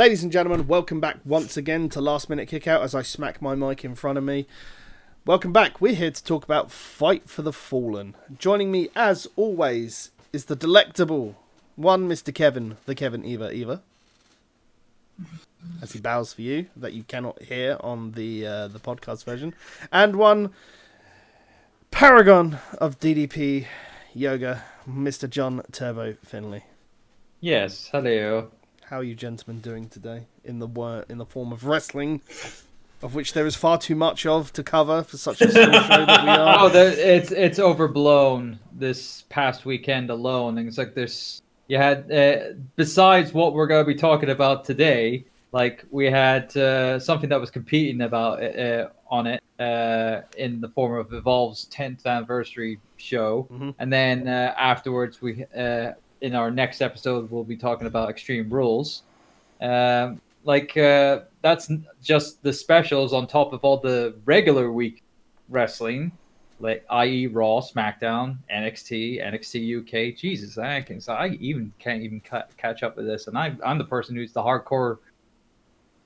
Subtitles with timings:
[0.00, 3.54] Ladies and gentlemen, welcome back once again to Last Minute Kickout as I smack my
[3.54, 4.46] mic in front of me.
[5.26, 5.78] Welcome back.
[5.78, 8.16] We're here to talk about Fight for the Fallen.
[8.38, 11.36] Joining me, as always, is the delectable
[11.76, 12.34] one, Mr.
[12.34, 13.82] Kevin, the Kevin Eva Eva.
[15.82, 19.54] As he bows for you, that you cannot hear on the uh, the podcast version,
[19.92, 20.54] and one
[21.90, 23.66] paragon of DDP
[24.14, 25.28] yoga, Mr.
[25.28, 26.64] John Turbo Finley.
[27.42, 28.50] Yes, hello.
[28.90, 32.22] How are you gentlemen doing today in the wor- in the form of wrestling,
[33.04, 36.06] of which there is far too much of to cover for such a small show
[36.06, 36.56] that we are?
[36.58, 40.58] Oh, it's it's overblown this past weekend alone.
[40.58, 44.64] And it's like there's you had uh, besides what we're going to be talking about
[44.64, 50.60] today, like we had uh, something that was competing about uh, on it uh, in
[50.60, 53.72] the form of Evolve's 10th anniversary show, Mhm.
[53.78, 58.50] and then uh, afterwards we uh, in our next episode we'll be talking about Extreme
[58.50, 59.02] Rules.
[59.60, 61.70] Um, like uh, that's
[62.02, 65.02] just the specials on top of all the regular week
[65.48, 66.12] wrestling,
[66.60, 67.26] like i.e.
[67.26, 70.16] Raw, SmackDown, NXT, NXT UK.
[70.16, 73.54] Jesus, I can so I even can't even ca- catch up with this, and I,
[73.64, 74.98] I'm the person who's the hardcore,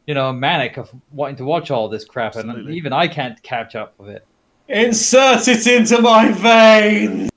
[0.06, 3.76] you know, manic of wanting to watch all this crap, and even I can't catch
[3.76, 4.26] up with it.
[4.66, 7.28] Insert it into my vein.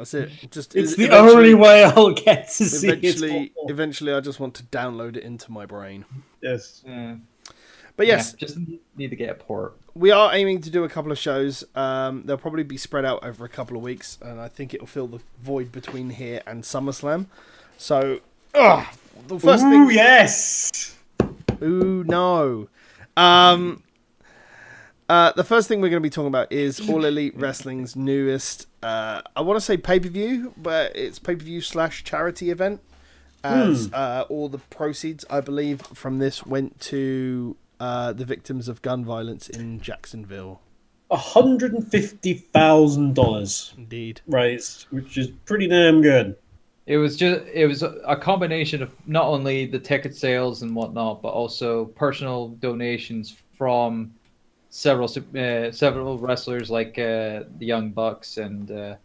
[0.00, 0.30] That's it.
[0.50, 3.52] Just It's the only way I'll get to see Eventually, it.
[3.56, 3.70] all.
[3.70, 6.06] eventually, I just want to download it into my brain.
[6.42, 6.82] Yes.
[6.88, 7.16] Uh,
[7.96, 8.56] But yes, yeah, just
[8.96, 9.76] need to get a port.
[9.94, 11.64] we are aiming to do a couple of shows.
[11.74, 14.86] Um, they'll probably be spread out over a couple of weeks, and I think it'll
[14.86, 17.26] fill the void between here and SummerSlam.
[17.76, 18.20] So,
[18.54, 18.86] ugh,
[19.28, 19.90] the first Ooh, thing.
[19.90, 20.96] yes.
[21.62, 22.68] Ooh, no.
[23.18, 23.82] Um,
[25.10, 28.66] uh, the first thing we're going to be talking about is All Elite Wrestling's newest,
[28.82, 32.50] uh, I want to say pay per view, but it's pay per view slash charity
[32.50, 32.80] event.
[33.42, 38.82] As uh, all the proceeds, I believe, from this went to uh, the victims of
[38.82, 40.60] gun violence in Jacksonville.
[41.10, 44.20] hundred and fifty thousand dollars Indeed.
[44.26, 46.36] raised, which is pretty damn good.
[46.86, 51.22] It was just it was a combination of not only the ticket sales and whatnot,
[51.22, 54.12] but also personal donations from
[54.70, 58.96] several uh, several wrestlers like uh, the Young Bucks and uh,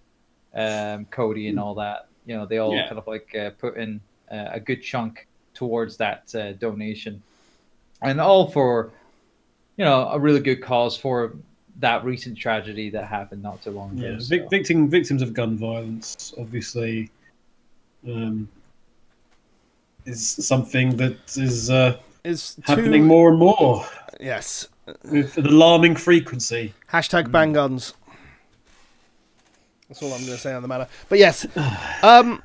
[0.53, 2.07] um, Cody and all that.
[2.25, 2.87] You know, they all Yeah.
[2.87, 3.99] kind of like uh, put in
[4.31, 7.21] uh, a good chunk towards that uh, donation,
[8.01, 8.91] and all for
[9.77, 11.33] you know a really good cause for
[11.79, 14.07] that recent tragedy that happened not too long ago.
[14.11, 14.47] Yeah, so.
[14.49, 17.09] victim victims of gun violence, obviously,
[18.07, 18.47] um,
[20.05, 23.85] is something that is uh, Is happening two- more and more
[24.19, 24.67] Yes.
[25.03, 26.73] With an alarming frequency.
[26.91, 27.93] Hashtag ban guns.
[29.87, 30.87] That's all I'm going to say on the matter.
[31.09, 31.45] But yes,
[32.03, 32.41] um,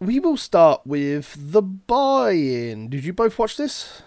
[0.00, 2.88] we will start with the buy-in.
[2.88, 4.02] Did you both watch this?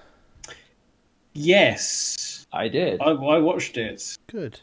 [1.33, 3.01] Yes, I did.
[3.01, 4.17] I, I watched it.
[4.27, 4.59] Good.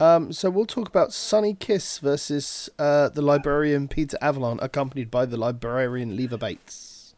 [0.00, 5.26] Um, so we'll talk about Sonny Kiss versus uh, the librarian Peter Avalon, accompanied by
[5.26, 7.14] the librarian Leva Bates.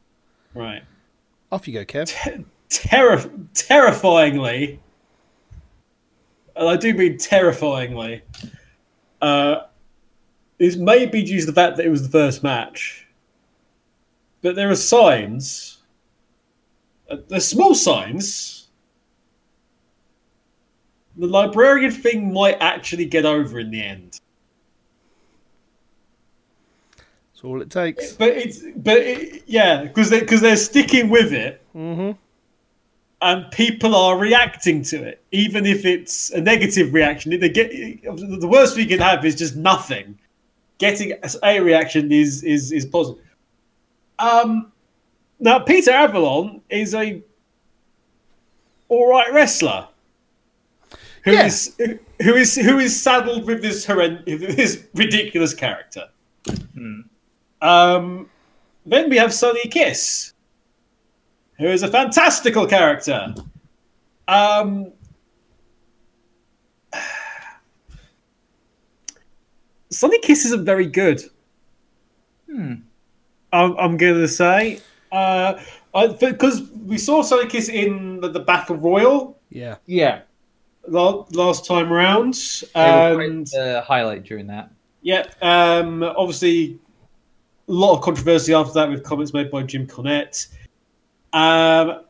[0.55, 0.82] Right.
[1.50, 2.44] Off you go, Kev.
[2.69, 4.81] Terri- terrifyingly,
[6.56, 8.22] and I do mean terrifyingly,
[9.20, 9.62] uh,
[10.59, 13.06] this may be due to the fact that it was the first match,
[14.42, 15.78] but there are signs,
[17.10, 18.69] uh, there's small signs.
[21.16, 24.19] The librarian thing might actually get over in the end,
[27.32, 28.12] That's all it takes.
[28.14, 31.62] but it's but it, yeah, because they because they're sticking with it.
[31.72, 32.12] hmm
[33.25, 37.39] and people are reacting to it, even if it's a negative reaction.
[37.41, 40.19] They get the worst we can have is just nothing.
[40.79, 43.25] Getting a reaction is is is positive.
[44.19, 44.71] Um,
[45.41, 47.23] now Peter Avalon is a
[48.88, 49.88] all right wrestler
[51.25, 51.47] who Yeah.
[51.47, 51.75] is
[52.23, 56.09] who is who is saddled with this horrend- this ridiculous character.
[56.75, 57.00] Hmm.
[57.62, 58.29] Um,
[58.85, 60.33] then we have Sonny Kiss,
[61.59, 63.35] who is a fantastical character.
[64.29, 64.93] Um,
[69.91, 71.23] Sonny Kiss isn't very good.
[72.51, 72.75] Hmm.
[73.53, 74.81] I'm, I'm going to say.
[75.12, 75.62] Uh,
[76.21, 79.77] because we saw Sonny Kiss in the, the Battle Royal Yeah.
[79.87, 80.23] Yeah.
[80.89, 82.35] last time round.
[82.75, 84.71] They were quite And the highlight during that.
[85.03, 86.79] yeah, um, obviously,
[87.69, 90.49] a lot of controversy after that with comments made by Jim Cornette.
[91.34, 92.04] Um,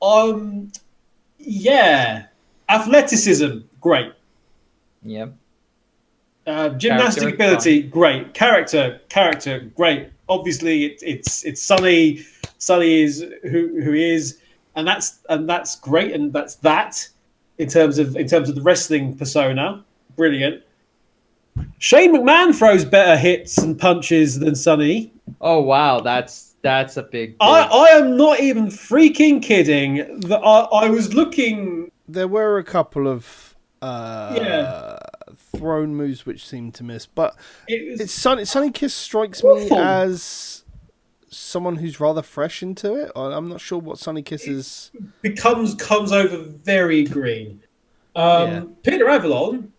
[0.00, 0.72] um,
[1.38, 2.26] yeah,
[2.68, 4.12] athleticism, great.
[5.02, 5.26] Yeah.
[6.46, 8.34] Uh, gymnastic Character, ability, great.
[8.34, 10.08] Character, character, great.
[10.28, 12.24] Obviously, it, it's it's Sonny.
[12.58, 14.40] Sonny is who who he is,
[14.74, 17.06] and that's and that's great, and that's that
[17.58, 19.84] in terms of in terms of the wrestling persona.
[20.16, 20.62] Brilliant.
[21.78, 25.12] Shane McMahon throws better hits and punches than Sonny.
[25.40, 27.36] Oh wow, that's that's a big.
[27.40, 30.20] I, big- I am not even freaking kidding.
[30.20, 31.90] That I, I was looking.
[32.08, 34.98] There were a couple of uh, Yeah.
[35.56, 37.36] thrown moves which seemed to miss, but
[37.68, 39.78] It was, it's Sonny, Sonny Kiss strikes me Awful.
[39.78, 40.64] as
[41.28, 43.10] someone who's rather fresh into it.
[43.16, 44.90] I- I'm not sure what Sunny Kiss is.
[45.22, 47.62] becomes comes over very green.
[48.14, 48.62] Um, Yeah.
[48.82, 49.72] Peter Avalon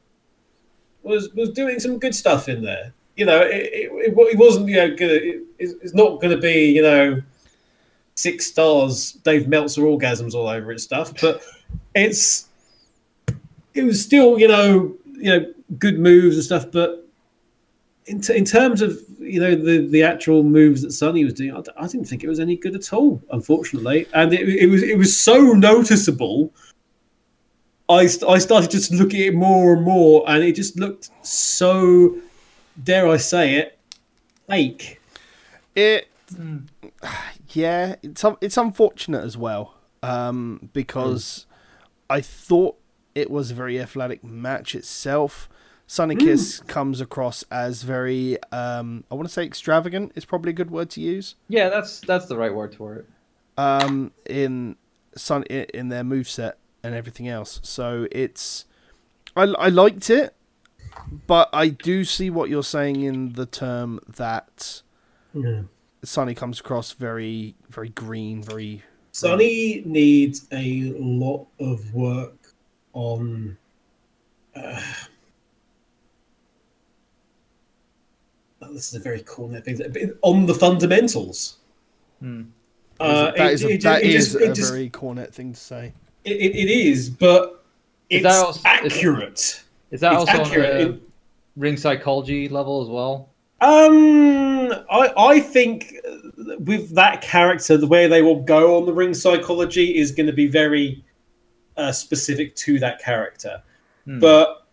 [1.03, 2.93] was was doing some good stuff in there.
[3.15, 6.41] You know, it, it, it, it wasn't you know gonna, it, it's not going to
[6.41, 7.21] be you know
[8.15, 11.41] six stars Dave Meltzer orgasms all over its stuff, but
[11.95, 12.47] it's
[13.73, 16.99] it was still you know you know good moves and stuff, but.
[18.05, 21.55] In, t- in terms of you know the, the actual moves that Sonny was doing,
[21.55, 24.07] I, d- I didn't think it was any good at all, unfortunately.
[24.13, 26.51] And it, it was it was so noticeable.
[27.87, 31.11] I st- I started just looking at it more and more, and it just looked
[31.25, 32.17] so,
[32.83, 33.79] dare I say it,
[34.49, 34.99] fake.
[35.75, 36.09] It,
[37.49, 41.45] yeah, it's it's unfortunate as well, um, because
[42.09, 42.77] I thought
[43.15, 45.49] it was a very athletic match itself.
[45.85, 50.53] Sonny Kiss comes across as very, um, I want to say extravagant is probably a
[50.53, 51.35] good word to use.
[51.49, 53.05] yeah, that's that's the right word for it.
[53.57, 54.75] um, in
[55.15, 56.53] Sun in, in their moveset
[56.83, 57.59] and everything else.
[57.63, 58.65] So it's
[59.35, 60.33] I, I liked it,
[61.27, 64.81] but I do see what you're saying in the term that
[66.03, 72.35] Sonny comes across very very green, very Sonny needs a lot of work
[72.93, 73.57] on.
[74.55, 74.81] Uh,
[78.61, 80.13] oh, this is a very Cornette thing.
[80.21, 81.57] On the fundamentals.
[82.19, 82.43] Hmm.
[82.99, 85.53] Uh, that it- is a, it- that it is just- a just- very Cornette thing
[85.53, 85.93] to say.
[86.23, 87.65] It, it, it is, but
[88.09, 89.63] Is it's that also- accurate.
[89.91, 90.71] Is that It's also accurate.
[90.87, 90.99] on the
[91.57, 93.29] ring psychology level as well?
[93.63, 98.93] Um, I I think uh, with that character, the way they will go on the
[98.93, 101.01] ring psychology is going to be very
[101.77, 103.63] uh, specific to that character.
[104.03, 104.19] Hmm.
[104.19, 104.67] But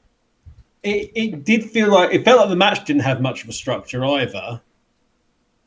[0.83, 3.53] it it did feel like it felt like the match didn't have much of a
[3.53, 4.61] structure either,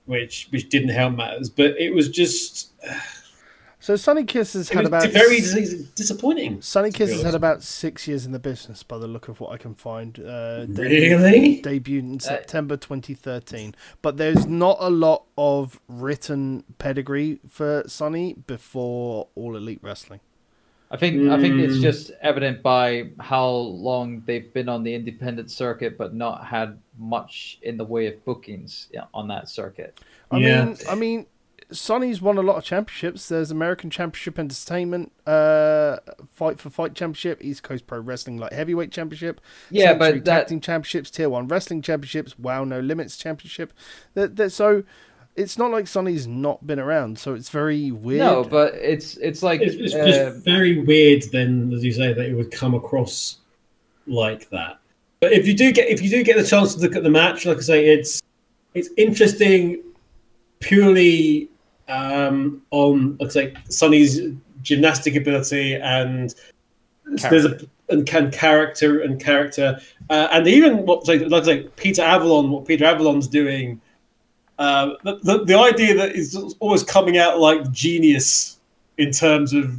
[0.05, 1.49] which which didn't help matters.
[1.49, 2.73] But it was just
[3.83, 6.61] So Sonny Kiss has it had about very dis- disappointing.
[6.61, 9.51] Sonny Kiss has had about six years in the business by the look of what
[9.51, 10.17] I can find.
[10.21, 11.61] Uh, debuted- Really?
[11.61, 13.75] debuted in September 2013.
[14.01, 20.21] But there's not a lot of written pedigree for Sonny before All Elite Wrestling.
[20.89, 21.81] I think I think it's Mm.
[21.81, 27.59] just evident by how long they've been on the independent circuit, but not had much
[27.63, 29.99] in the way of bookings on that circuit.
[30.31, 30.65] I Yeah.
[30.65, 31.25] mean, I mean,
[31.71, 33.27] Sonny's won a lot of championships.
[33.27, 35.97] There's American Championship Entertainment, uh,
[36.31, 40.47] Fight for Fight Championship, East Coast Pro Wrestling Light Heavyweight Championship, Yeah, Sanctuary but Tag
[40.47, 43.73] Team Championships, Tier One Wrestling Championships, Wow No Limits Championship.
[44.13, 44.83] That, that so.
[45.35, 48.19] It's not like Sonny's not been around, so it's very weird.
[48.19, 52.13] no, but it's it's like It's, it's uh, just very weird, then, as you say,
[52.13, 53.39] that it would come across
[54.05, 54.77] like that.
[55.21, 57.09] But if you do get if you do get the chance to look at the
[57.09, 58.21] match, like I say, it's
[58.75, 59.81] it's interesting
[60.59, 61.49] purely
[61.93, 64.21] um, on like I say Sonny's
[64.61, 66.33] gymnastic ability and
[67.05, 67.59] there's a
[67.89, 69.79] and can character and character.
[70.09, 73.81] Uh, and even what like, like I say Peter Avalon what Peter Avalon's doing
[74.59, 78.59] uh, the, the the idea that is always coming out like genius
[78.97, 79.75] in terms of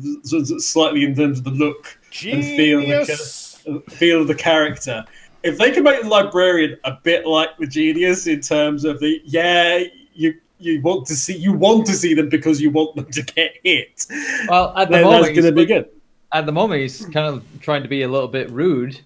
[0.63, 1.99] slightly in terms of the look
[2.31, 5.05] and feel of the, feel of the character.
[5.43, 9.21] If they can make the librarian a bit like the genius in terms of the
[9.25, 13.07] yeah you you want to see you want to see them because you want them
[13.11, 14.05] to get hit,
[14.49, 15.89] well at the then moment that's going to he's- be good.
[16.33, 18.99] at the moment he's kind of trying to be a little bit rude.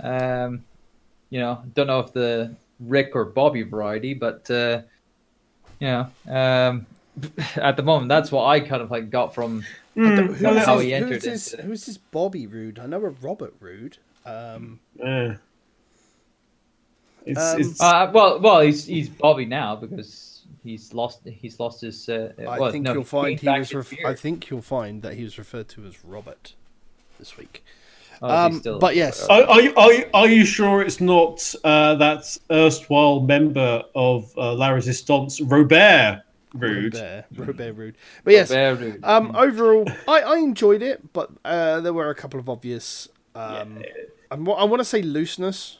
[0.00, 0.64] Um,
[1.30, 4.82] you know, don't know if the Rick or Bobby variety, but uh,
[5.80, 6.86] you know, um,
[7.56, 9.64] at the moment that's what I kind of like got from.
[9.96, 11.66] Mm, Who's how this, he entered who's this, into it.
[11.66, 12.78] who's this Bobby Roode?
[12.78, 13.96] I know a Robert Roode.
[14.26, 15.36] Um, yeah.
[17.24, 20.35] It's, Um, it's Uh, well, well, he's he's Bobby now because
[20.66, 22.08] he's lost he's lost his.
[22.08, 23.72] Uh, I well, think no, you'll find he was.
[23.72, 26.54] Ref- I think you'll find that he was referred to as Robert
[27.18, 27.64] this week.
[28.22, 31.54] Oh, Um, still- but yes, Are, are, you, are, you, are you sure it's not
[31.64, 36.22] uh, that erstwhile member of uh, La Resistance, Robert
[36.54, 36.94] Roode?
[36.94, 37.96] Robert, Robert Roode.
[38.24, 39.04] But yes, rude.
[39.04, 43.08] um, overall, I, I enjoyed it, but uh, there were a couple of obvious.
[43.34, 43.82] Um,
[44.30, 45.78] I'm, I want to say looseness.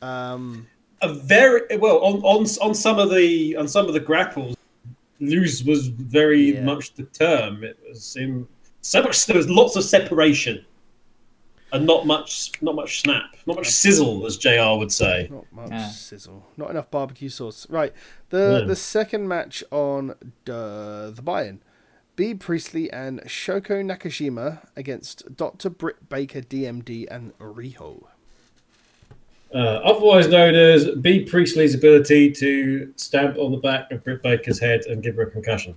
[0.00, 0.68] Um,
[1.02, 4.56] A very well on, on on some of the on some of the grapples.
[5.20, 6.62] loose was very Yeah.
[6.64, 7.62] much the term.
[7.64, 8.46] It was in
[8.80, 9.26] so much.
[9.26, 10.64] There was lots of separation,
[11.72, 14.76] and not much, not much snap, not much sizzle, as Jr.
[14.78, 15.28] would say.
[15.30, 15.88] Not much Yeah.
[15.88, 16.46] sizzle.
[16.56, 17.66] Not enough barbecue sauce.
[17.68, 17.92] Right.
[18.30, 18.66] The Yeah.
[18.66, 20.14] the second match on uh,
[21.10, 21.60] the buy-in.
[22.14, 25.70] Bea Priestley and Shoko Nakajima against Dr.
[25.70, 28.04] Britt Baker, DMD, and Riho.
[29.54, 34.58] Uh, otherwise known as Bea Priestley's ability to stamp on the back of Britt Baker's
[34.58, 35.76] head and give her a concussion.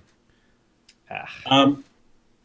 [1.10, 1.28] Ah.
[1.46, 1.84] Um,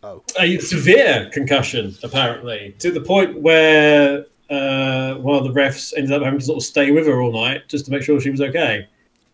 [0.04, 0.24] Oh.
[0.40, 6.24] a severe concussion, apparently, to the point where uh, one of the refs ended up
[6.24, 8.42] having to sort of stay with her all night just to make sure she was
[8.42, 8.88] okay.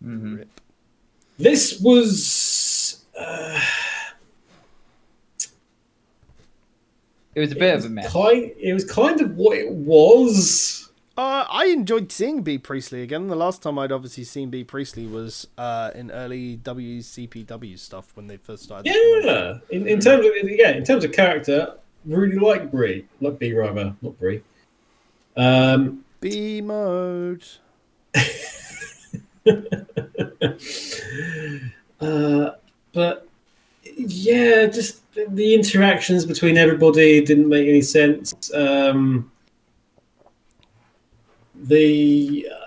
[0.05, 0.45] Mhm.
[1.39, 3.05] This was.
[3.17, 3.59] Uh,
[7.33, 8.11] It was a bit of a mess.
[8.11, 10.86] Kind, it was kind of what it was.
[11.17, 13.27] Uh, I enjoyed seeing Bea Priestley again.
[13.27, 18.27] The last time I'd obviously seen Bea Priestley was uh, in early WCPW stuff when
[18.27, 18.93] they first started.
[18.93, 21.73] Yeah, in, in terms of yeah, in terms of character,
[22.05, 24.43] really like Brie, like Bea rather, not Brie.
[25.35, 27.43] Um, B mode.
[31.99, 32.51] uh,
[32.93, 33.27] but
[33.95, 38.53] yeah, just the interactions between everybody didn't make any sense.
[38.53, 39.31] Um,
[41.63, 42.63] the uh,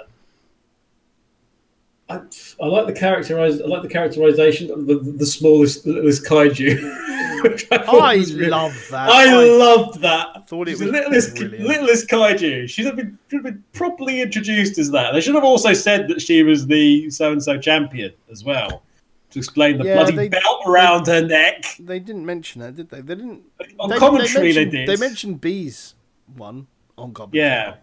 [2.08, 2.20] I,
[2.60, 3.60] I like the characterize.
[3.60, 7.42] I like the characterization of the, the smallest, littlest kaiju.
[7.44, 9.08] which I, I really- love that.
[9.08, 10.48] I loved that.
[10.48, 11.66] thought it She's was the littlest, brilliant.
[11.66, 12.68] littlest kaiju.
[12.68, 15.12] Should have been should have been properly introduced as that.
[15.12, 18.82] They should have also said that she was the so and so champion as well
[19.30, 21.64] to explain the Yeah, bloody they- belt around her neck.
[21.78, 23.02] They didn't mention that, did they?
[23.02, 23.42] They didn't.
[23.78, 24.88] On they, commentary, they they, did.
[24.88, 25.94] They mentioned Bea's
[26.34, 26.66] one
[26.98, 27.44] on commentary.
[27.44, 27.76] yeah.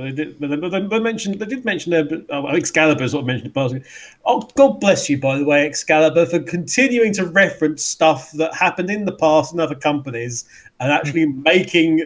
[0.00, 0.40] But they did.
[0.40, 1.38] But they, but they, mentioned.
[1.38, 2.04] They did mention her.
[2.04, 3.54] But oh, Excalibur sort of mentioned it.
[3.54, 3.84] Passing.
[4.24, 8.90] Oh, God bless you, by the way, Excalibur, for continuing to reference stuff that happened
[8.90, 10.46] in the past in other companies
[10.80, 12.04] and actually making,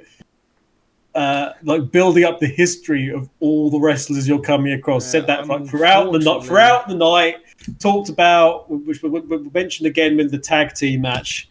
[1.15, 5.05] uh, like building up the history of all the wrestlers you're coming across.
[5.07, 6.45] Yeah, Said that like, throughout the night.
[6.45, 7.37] Throughout the night,
[7.79, 11.49] talked about which we, we mentioned again with the tag team match.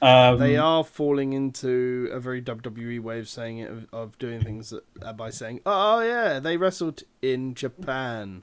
[0.00, 4.40] Um, They are falling into a very WWE way of saying it, of, of doing
[4.42, 8.42] things that, uh, by saying, "Oh yeah, they wrestled in Japan."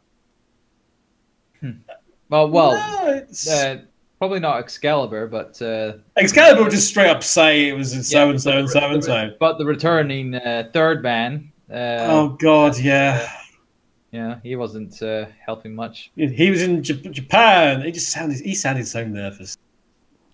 [2.30, 3.78] Well, well, no, uh,
[4.20, 8.26] probably not Excalibur, but uh, Excalibur would just straight up say it was in so
[8.26, 9.36] Yeah, and so and so and so.
[9.40, 11.52] but the returning uh, third man.
[11.72, 13.28] Uh, Oh God, yeah.
[14.12, 16.12] Yeah, he wasn't uh, helping much.
[16.16, 17.82] He was in J- Japan.
[17.82, 18.40] He just sounded.
[18.40, 19.58] He sounded so nervous.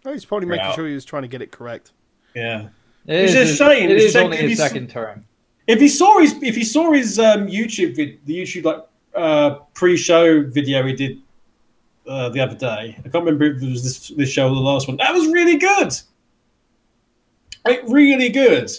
[0.05, 0.75] Oh, he's probably making Throughout.
[0.75, 1.91] sure he was trying to get it correct.
[2.35, 2.69] Yeah.
[3.07, 3.89] It It's is a shame.
[3.89, 5.25] It It's a is shame only if his you s- second term.
[5.67, 8.83] If he saw his, if he saw his um, YouTube, vid, the YouTube like
[9.15, 11.21] uh, pre-show video he did
[12.07, 12.95] uh, the other day.
[12.97, 14.97] I can't remember if it was this this show or the last one.
[14.97, 15.93] That was really good.
[17.65, 18.71] Like really good.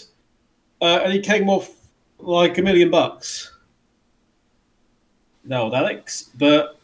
[0.81, 1.71] Uh, and he came off
[2.19, 3.51] like a million bucks.
[5.45, 6.77] No, Alex, but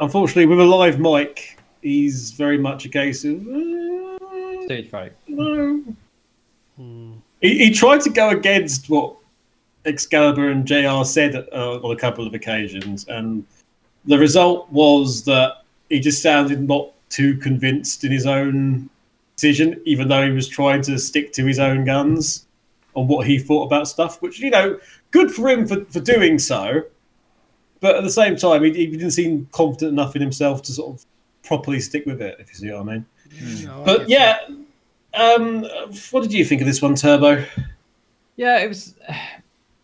[0.00, 3.46] unfortunately, with a live mic, he's very much a case of.
[3.46, 5.12] uh, Stage fright.
[5.26, 5.82] no.
[6.76, 7.12] Hmm.
[7.40, 9.16] He, he tried to go against what
[9.84, 13.44] Excalibur and JR said uh, on a couple of occasions, and
[14.04, 18.90] the result was that he just sounded not too convinced in his own
[19.36, 22.46] decision, even though he was trying to stick to his own guns
[22.94, 24.78] on what he thought about stuff, which, you know,
[25.10, 26.82] good for him for, for doing so.
[27.80, 30.96] But at the same time, he, he didn't seem confident enough in himself to sort
[30.96, 31.06] of
[31.48, 33.06] properly stick with it, if you see what I mean.
[33.64, 34.38] No, But get yeah,
[35.14, 35.64] um,
[36.10, 37.44] what did you think of this one, Turbo?
[38.36, 38.94] Yeah, it was.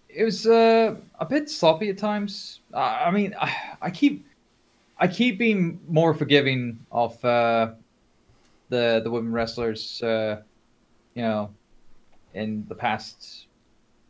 [0.08, 2.60] It was uh, a bit sloppy at times.
[2.72, 3.52] I I mean, I,
[3.82, 4.24] I keep,
[4.96, 7.72] I keep being more forgiving of uh,
[8.68, 10.00] the the women wrestlers.
[10.00, 10.42] Uh,
[11.14, 11.50] you know,
[12.34, 13.46] in the past,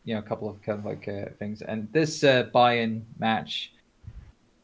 [0.05, 3.73] you know, couple of kind of like uh, things, and this uh, buy-in match,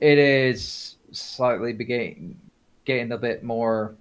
[0.00, 2.36] it is slightly beginning
[2.84, 3.94] getting a bit more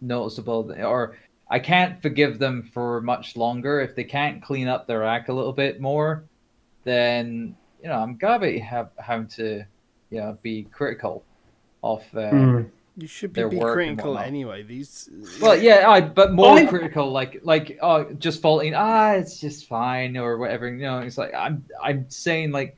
[0.00, 1.16] noticeable, or
[1.48, 5.32] I can't forgive them for much longer if they can't clean up their act a
[5.34, 6.24] little bit more.
[6.84, 9.64] Then you know I'm gonna be have, having to
[10.10, 11.24] you know be critical
[11.82, 12.02] of.
[12.14, 12.62] Uh, Hmm.
[12.96, 14.62] You should be, their be work critical anyway.
[14.62, 15.08] These.
[15.40, 18.74] Well, yeah, I, but more I- critical, like like oh, just faulting.
[18.74, 20.68] Ah, it's just fine or whatever.
[20.68, 22.76] You know, it's like I'm I'm saying like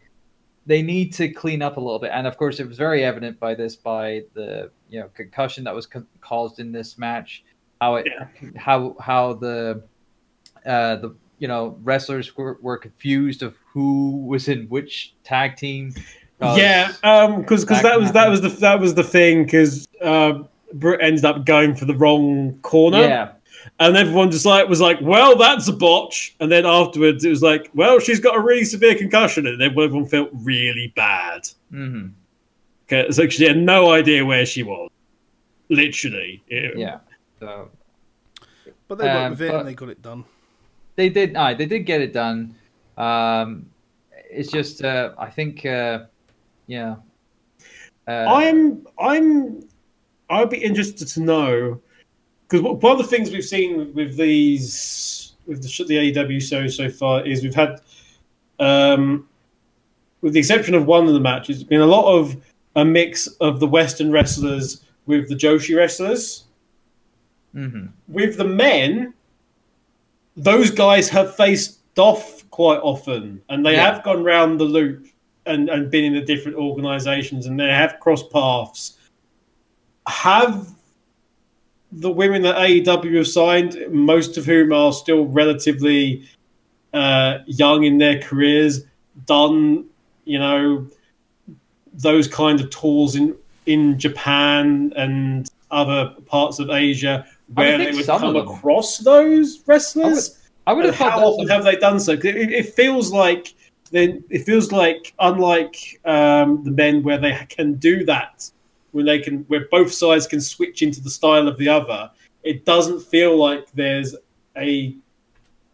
[0.67, 3.39] they need to clean up a little bit, and of course it was very evident
[3.41, 7.45] by this by the you know concussion that was co- caused in this match.
[7.81, 8.51] How it Yeah.
[8.57, 9.83] how how the
[10.65, 15.95] uh the you know wrestlers were, were confused of who was in which tag team.
[16.41, 20.49] Yeah, um, because Back that was that was the that was the thing because um,
[20.73, 22.99] Britt ended up going for the wrong corner.
[22.99, 23.33] Yeah.
[23.79, 27.43] And everyone just like was like, "Well, that's a botch." And then afterwards, it was
[27.43, 31.49] like, "Well, she's got a really severe concussion," and then everyone felt really bad.
[31.71, 32.09] hmm
[32.87, 34.91] Okay, so she had no idea where she was.
[35.69, 36.99] Literally, It- Yeah.
[37.41, 37.71] So
[38.89, 40.25] But they went Um, with it and they got it done.
[40.97, 41.33] they did.
[41.33, 42.55] No, they did get it done.
[42.99, 43.67] Um,
[44.31, 46.05] it's just, uh, I think, uh,
[46.67, 46.97] yeah.
[48.07, 49.67] Uh, I'm, I'm,
[50.29, 51.81] I'd be interested to know
[52.53, 56.91] because one of the things we've seen with these, with the, the AEW show so
[56.91, 57.81] far is we've had,
[58.61, 59.27] um,
[60.21, 62.37] with the exception of one of the matches, it's been a lot of
[62.77, 66.45] a mix of the Western wrestlers with the Joshi wrestlers.
[67.55, 67.91] mhm.
[68.09, 69.13] with the men,
[70.39, 73.93] those guys have faced off quite often, and they Yeah.
[73.93, 75.07] have gone round the loop
[75.45, 78.97] and, and been in the different organisations, and they have crossed paths.
[80.07, 80.67] Have
[81.93, 86.27] the women that AEW have signed, most of whom are still relatively
[86.95, 88.85] uh, young in their careers,
[89.27, 89.87] done
[90.25, 90.87] you know
[91.93, 97.79] those kinds of tours in in Japan and other parts of Asia I would where
[97.79, 100.39] they would come across those wrestlers.
[100.67, 102.13] I would have And thought how often have they done so?
[102.13, 103.55] It, it feels like
[103.91, 108.51] then it feels like unlike um, the men where they can do that
[108.93, 112.11] when they can where both sides can switch into the style of the other.
[112.43, 114.15] It doesn't feel like there's
[114.57, 114.97] a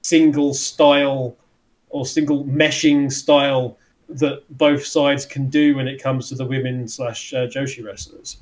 [0.02, 1.36] single style
[1.90, 6.88] or single meshing style that both sides can do when it comes to the women
[6.88, 8.38] slash uh, Joshi wrestlers.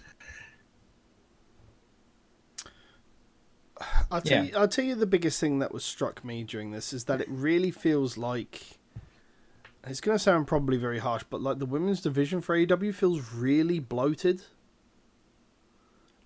[4.11, 4.51] I'll tell, Yeah.
[4.51, 7.21] you, I'll tell you the biggest thing that was struck me during this is that
[7.21, 8.79] it really feels like
[9.87, 13.33] it's going to sound probably very harsh, but like the women's division for AEW feels
[13.33, 14.43] really bloated.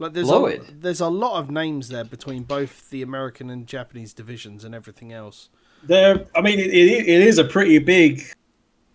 [0.00, 4.12] Like there's a, there's a lot of names there between both the American and Japanese
[4.12, 5.50] divisions and everything else.
[5.84, 8.22] There, I mean, it, it, it is a pretty big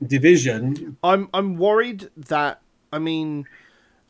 [0.06, 0.98] division.
[1.04, 3.46] I'm I'm worried that I mean,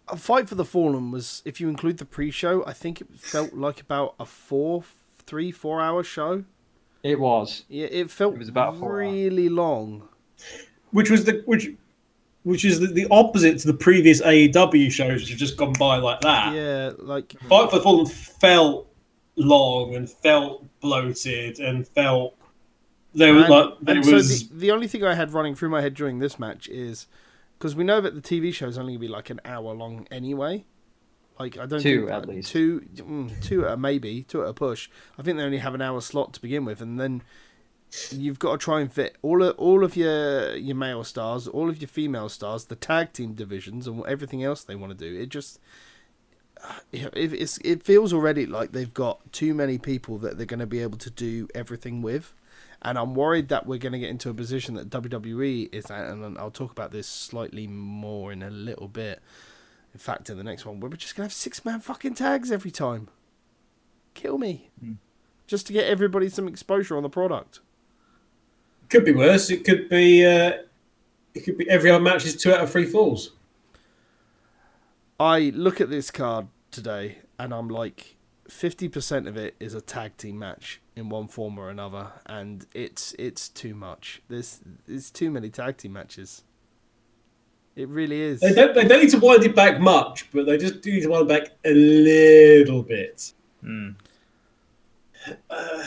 [0.08, 3.54] a fight for the fallen was if you include the pre-show, I think it felt
[3.54, 4.84] like about a four,
[5.26, 6.44] three, four hour show.
[7.04, 7.66] it was.
[7.70, 9.12] Yeah, it felt It was about four hours.
[9.14, 10.08] really long.
[10.92, 11.70] which was the which
[12.46, 15.98] which is the, the opposite to the previous AEW shows which have just gone by
[15.98, 16.54] like that.
[16.54, 18.88] Yeah, like Fight for the Fallen felt
[19.36, 22.38] long and felt bloated and felt
[23.16, 25.56] there was and, like there and was so the, the only thing I had running
[25.56, 27.08] through my head during this match is
[27.58, 30.08] because we know that the TV show is only gonna be like an hour long
[30.12, 30.66] anyway.
[31.40, 32.52] Like I don't Two, think, at least.
[32.52, 34.88] two mm, two at a maybe two at a push.
[35.18, 37.24] I think they only have an hour slot to begin with, and then
[38.12, 41.70] you've got to try and fit all of all of your your male stars, all
[41.70, 45.20] of your female stars, the tag team divisions, and everything else they want to do.
[45.20, 45.60] It just
[46.92, 50.66] it, it's, it feels already like they've got too many people that they're going to
[50.66, 52.34] be able to do everything with.
[52.82, 56.08] And I'm worried that we're going to get into a position that WWE is at,
[56.08, 59.22] and I'll talk about this slightly more in a little bit.
[59.94, 62.52] In fact, in the next one, we're just going to have six man fucking tags
[62.52, 63.08] every time.
[64.14, 64.70] Kill me.
[64.80, 64.94] Hmm.
[65.48, 67.60] Just to get everybody some exposure on the product.
[68.90, 69.50] Could be worse.
[69.50, 70.54] It could be uh,
[71.34, 73.32] it could be every other match is two out of three falls.
[75.20, 78.16] I look at this card today and I'm like,
[78.50, 83.16] 50% of it is a tag team match in one form or another, and it's
[83.20, 84.22] it's too much.
[84.30, 86.44] There's there's too many tag team matches.
[87.76, 88.40] It really is.
[88.40, 91.02] They don't they don't need to wind it back much, but they just do need
[91.02, 93.34] to wind it back a little bit.
[93.64, 93.96] Mm.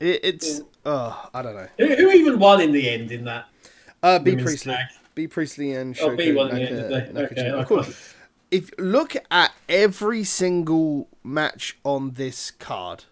[0.00, 1.68] It, it's oh, I don't know.
[1.78, 3.48] Who, who even won in the end in that?
[4.02, 4.86] Uh, Bea Priestley, tag?
[5.14, 7.22] Bea Priestley and Oh, Bea won in the end, they?
[7.22, 8.14] Okay, Of course,
[8.50, 13.04] if look at every single match on this card,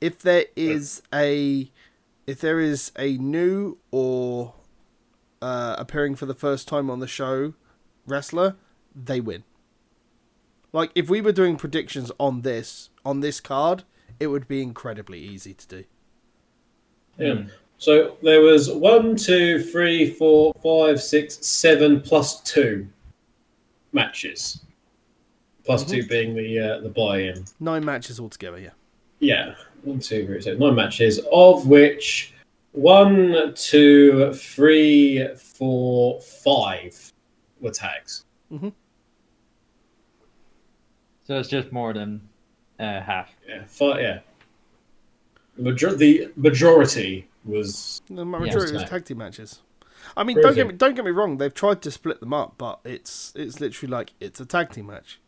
[0.00, 1.70] if there is a
[2.26, 4.54] if there is a new or
[5.40, 7.54] uh, appearing for the first time on the show
[8.06, 8.56] wrestler,
[8.94, 9.44] they win.
[10.72, 13.84] Like if we were doing predictions on this on this card,
[14.18, 15.84] it would be incredibly easy to do.
[17.18, 17.44] Yeah.
[17.78, 22.86] So there was one, two, three, four, five, six, seven plus two
[23.92, 24.64] matches.
[25.64, 27.44] Plus two being the uh, the buy-in.
[27.60, 28.70] Nine matches altogether, yeah.
[29.20, 32.34] Yeah, one, two, three, so nine matches, of which
[32.72, 37.12] one, two, three, four, five
[37.60, 38.24] were tags.
[41.24, 42.20] So it's just more than
[42.80, 43.30] uh, half.
[43.48, 44.18] Yeah, five, yeah.
[45.62, 48.90] The, major- the majority was The majority was tag.
[48.90, 49.60] tag team matches.
[50.16, 50.46] I mean, Crazy.
[50.46, 51.36] don't get me don't get me wrong.
[51.38, 54.86] They've tried to split them up, but it's it's literally like it's a tag team
[54.86, 55.20] match.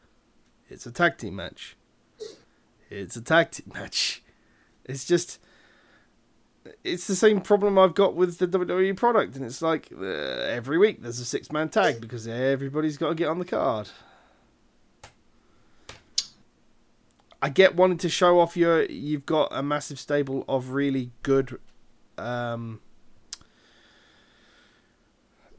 [0.69, 1.77] It's a tag team match.
[2.91, 4.23] It's a tag team match.
[4.85, 5.39] It's just.
[6.83, 10.79] It's the same problem I've got with the WWE product, and it's like uh, every
[10.79, 13.91] week there's a six man tag because everybody's got to get on the card.
[17.45, 21.61] I get wanting to show off your you've got a massive stable of really good
[22.17, 22.81] um,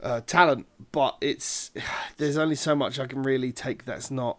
[0.02, 1.70] uh, talent, but it's
[2.16, 4.38] there's only so much I can really take that's not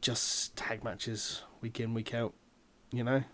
[0.00, 2.32] just tag matches week in week out.
[2.90, 3.24] You know,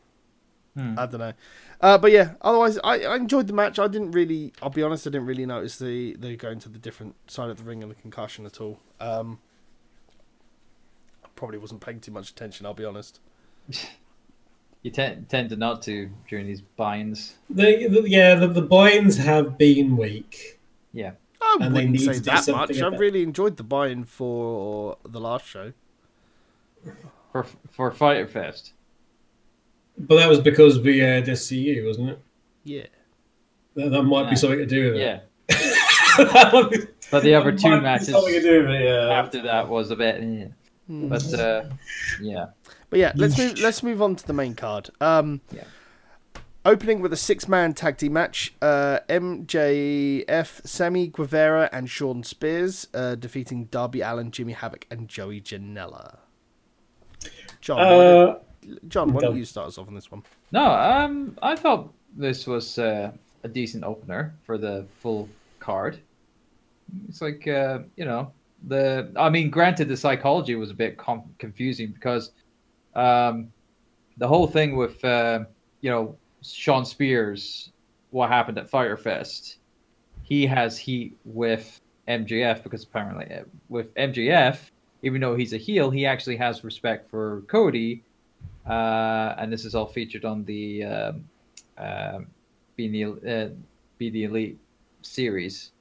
[0.75, 0.99] Hmm.
[0.99, 1.33] I don't know,
[1.81, 2.33] uh, but yeah.
[2.41, 3.79] Otherwise, I, I enjoyed the match.
[3.79, 4.53] I didn't really.
[4.61, 5.07] I'll be honest.
[5.07, 7.91] I didn't really notice the the going to the different side of the ring and
[7.93, 8.81] the concussion at all.
[8.99, 9.39] Um,
[11.41, 12.67] probably wasn't paying too much attention.
[12.67, 13.19] I'll be honest.
[14.83, 17.35] You tend tend to not to during these binds.
[17.51, 20.59] The, the, yeah, the, the buy-ins have been weak.
[20.95, 21.11] Yeah.
[21.43, 22.83] I And wouldn't need say to that something much.
[22.83, 25.75] I about- really enjoyed the buy-in for the last show.
[27.31, 28.73] For for Fyter Fest.
[29.99, 32.19] But that was because we had SCU, wasn't it?
[32.65, 32.87] Yeah.
[33.75, 34.31] That, that might Yeah.
[34.31, 35.01] be something to do with it.
[35.01, 35.21] Yeah.
[36.33, 39.13] That might be- But the other two matches to do with it, yeah.
[39.21, 40.47] after that was a bit eh.
[40.91, 41.65] But uh
[42.21, 42.47] yeah.
[42.91, 43.59] But yeah, let's move.
[43.61, 44.91] Let's move on to the main card.
[45.01, 45.65] Um, Yeah.
[46.67, 53.15] Opening with a six-man tag team match, uh, MJF, Sammy Guevara, and Shawn Spears uh,
[53.15, 56.19] defeating Darby Allin, Jimmy Havoc, and Joey Janela.
[57.63, 60.23] John, why Uh, don't- John, why don't you start us off on this one?
[60.53, 63.11] No, um I thought this was uh,
[63.43, 65.29] a decent opener for the full
[65.61, 65.99] card.
[67.09, 68.33] It's like uh, you know,
[68.69, 72.33] the I mean granted the psychology was a bit com- confusing because
[72.95, 73.53] um
[74.19, 75.41] the whole thing with uh,
[75.81, 77.73] you know Shawn Spears
[78.11, 79.59] what happened at Fyter Fest
[80.23, 84.59] he has heat with MJF because apparently uh, with MJF
[85.03, 88.03] even though he's a heel he actually has respect for Cody
[88.69, 91.25] uh, and this is all featured on the um,
[91.79, 92.27] um,
[92.77, 93.49] Be the uh,
[93.97, 94.59] Be the Elite
[95.03, 95.73] series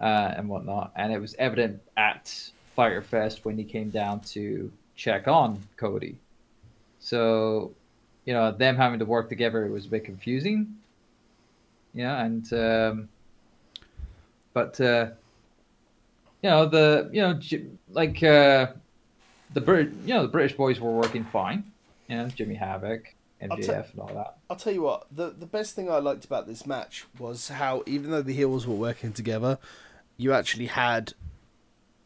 [0.00, 0.92] uh, and whatnot.
[0.96, 6.16] And it was evident at Fyter Fest when he came down to check on Cody.
[7.00, 7.72] So,
[8.24, 10.76] you know, them having to work together it was a bit confusing.
[11.94, 13.08] Yeah, and um,
[14.52, 15.08] but uh,
[16.42, 17.40] you know the you know
[17.90, 18.68] like uh,
[19.54, 21.64] the Brit you know the British boys were working fine.
[22.08, 24.36] You know Jimmy Havoc, MJF, and all that.
[24.50, 25.06] I'll tell you what.
[25.10, 28.66] the The best thing I liked about this match was how, even though the heels
[28.66, 29.58] were working together,
[30.18, 31.14] you actually had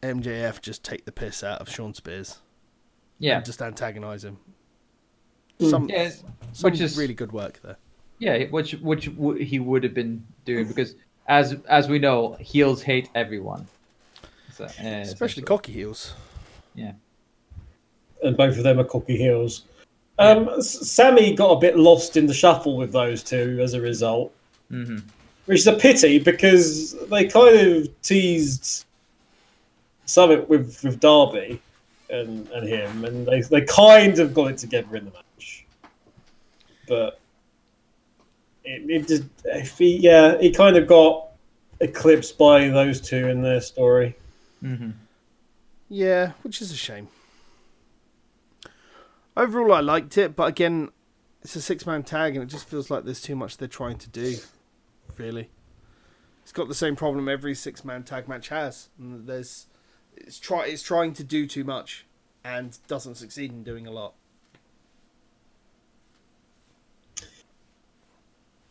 [0.01, 2.39] MJF just take the piss out of Shawn Spears.
[3.19, 4.37] Yeah, and just antagonise him.
[5.59, 5.69] Mm.
[5.69, 6.09] Some, yeah,
[6.53, 7.77] some which is- really good work there.
[8.19, 8.45] yeah.
[8.45, 10.95] Which which w- he would have been doing because
[11.27, 13.67] as as we know, heels hate everyone.
[14.51, 16.13] So, uh, Especially cocky heels.
[16.75, 16.93] Yeah.
[18.23, 19.63] and both of them are cocky heels.
[20.19, 23.81] Um, S- Sammy got a bit lost in the shuffle with those two as a
[23.81, 24.33] result,
[24.69, 24.97] hmm
[25.45, 28.85] which is a pity because they kind of teased
[30.05, 31.61] something with, with Darby
[32.09, 35.65] and, and him, and they, they kind of got it together in the match.
[36.87, 37.19] But
[38.63, 41.29] it, it just, if he, yeah, he kind of got
[41.79, 44.15] eclipsed by those two in their story.
[44.61, 44.91] hmm
[45.89, 47.07] Yeah, which is a shame.
[49.35, 50.89] Overall, I liked it, but again,
[51.41, 53.97] it's a six man tag, and it just feels like there's too much they're trying
[53.97, 54.37] to do.
[55.17, 55.49] Really,
[56.41, 58.89] it's got the same problem every six man tag match has.
[58.99, 59.67] And there's,
[60.17, 62.05] it's try, it's trying to do too much,
[62.43, 64.13] and doesn't succeed in doing a lot.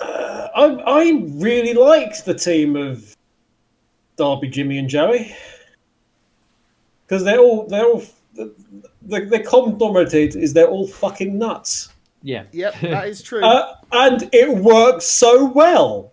[0.00, 3.14] I, I really liked the team of
[4.16, 5.34] Darby, Jimmy, and Joey
[7.06, 8.02] because they're all they're all
[8.34, 8.54] the,
[9.02, 11.90] the, the common denominator is they're all fucking nuts,
[12.22, 12.44] Yeah.
[12.52, 13.44] Yep, that is true.
[13.44, 16.11] uh, and it works so well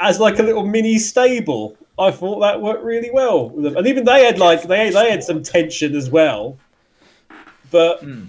[0.00, 1.76] as like a little mini stable.
[1.98, 3.76] I thought that worked really well, with them.
[3.76, 6.56] and even they had like they they had some tension as well,
[7.70, 8.28] but Mm.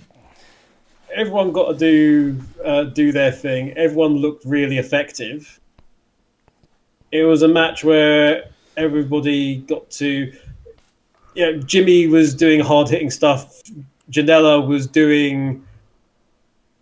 [1.15, 3.71] everyone got to do uh, do their thing.
[3.77, 5.59] Everyone looked really effective.
[7.11, 8.45] It was a match where
[8.77, 10.31] everybody got to.
[11.35, 13.61] Yeah, Jimmy was doing hard hitting stuff.
[14.09, 15.65] Janela was doing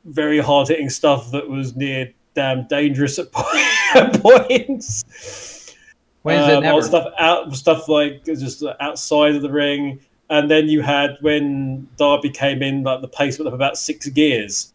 [0.06, 3.32] very hard hitting stuff that was near damn dangerous at
[4.22, 5.76] points.
[6.22, 6.82] When is it Um, never?
[6.82, 10.00] stuff out stuff like just outside of the ring,
[10.30, 14.08] and then you had when Darby came in, like the pace went up about six
[14.08, 14.74] gears.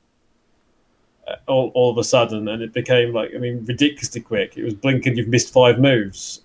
[1.26, 4.58] uh, All, all of a sudden, and it became like I mean ridiculously quick.
[4.58, 6.42] It was blinking, you've missed five moves,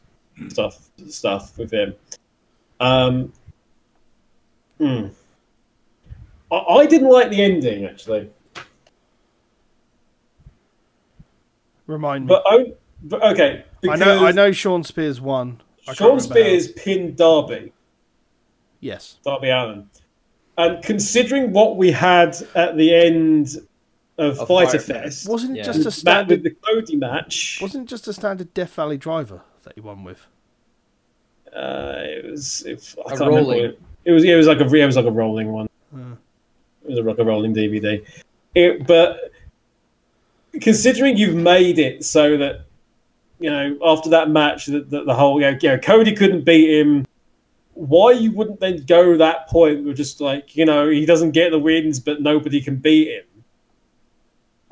[0.48, 1.96] stuff stuff with him.
[2.80, 3.34] Um,
[4.78, 5.08] Hmm.
[6.50, 8.30] I, I didn't like the ending actually,
[11.90, 12.30] Remind me.
[12.30, 12.74] but, I,
[13.04, 13.66] but okay.
[13.90, 14.26] I know.
[14.26, 14.52] I know.
[14.52, 15.62] Shawn Spears won.
[15.88, 16.30] I Shawn remember how.
[16.30, 17.74] Spears pinned Darby,
[18.80, 19.18] Yes.
[19.26, 19.90] Darby Allin,
[20.58, 23.56] and considering what we had at the end
[24.20, 25.30] of Of Fighter Fyter Fest, Fest.
[25.30, 25.64] Wasn't it Yeah.
[25.64, 26.44] just a standard?
[26.44, 30.04] with the Cody match, Wasn't it just a standard Death Valley driver that he won
[30.04, 30.28] with?
[31.56, 33.40] uh, it was it, I A can't remember.
[33.52, 33.62] rolling.
[33.62, 35.68] what It, it was it was like a it was like a rolling one.
[35.92, 36.14] Hmm.
[36.88, 38.06] It was like a rolling DVD.
[38.56, 39.32] It, but
[40.62, 42.66] considering you've made it so that
[43.40, 46.46] you know after that match that the, the whole you know, you know, Cody couldn't
[46.46, 47.06] beat him.
[47.74, 51.52] Why you wouldn't then go that point with just like you know he doesn't get
[51.52, 53.26] the wins but nobody can beat him,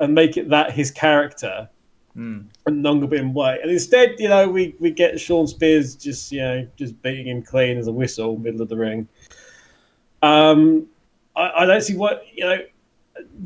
[0.00, 1.68] and make it that his character
[2.18, 2.40] Hmm.
[2.66, 3.60] and longer been way.
[3.62, 7.42] And instead, you know, we, we get Shawn Spears just you know just beating him
[7.42, 9.06] clean as a whistle, middle of the ring.
[10.20, 10.88] Um,
[11.36, 12.58] I, I don't see what you know.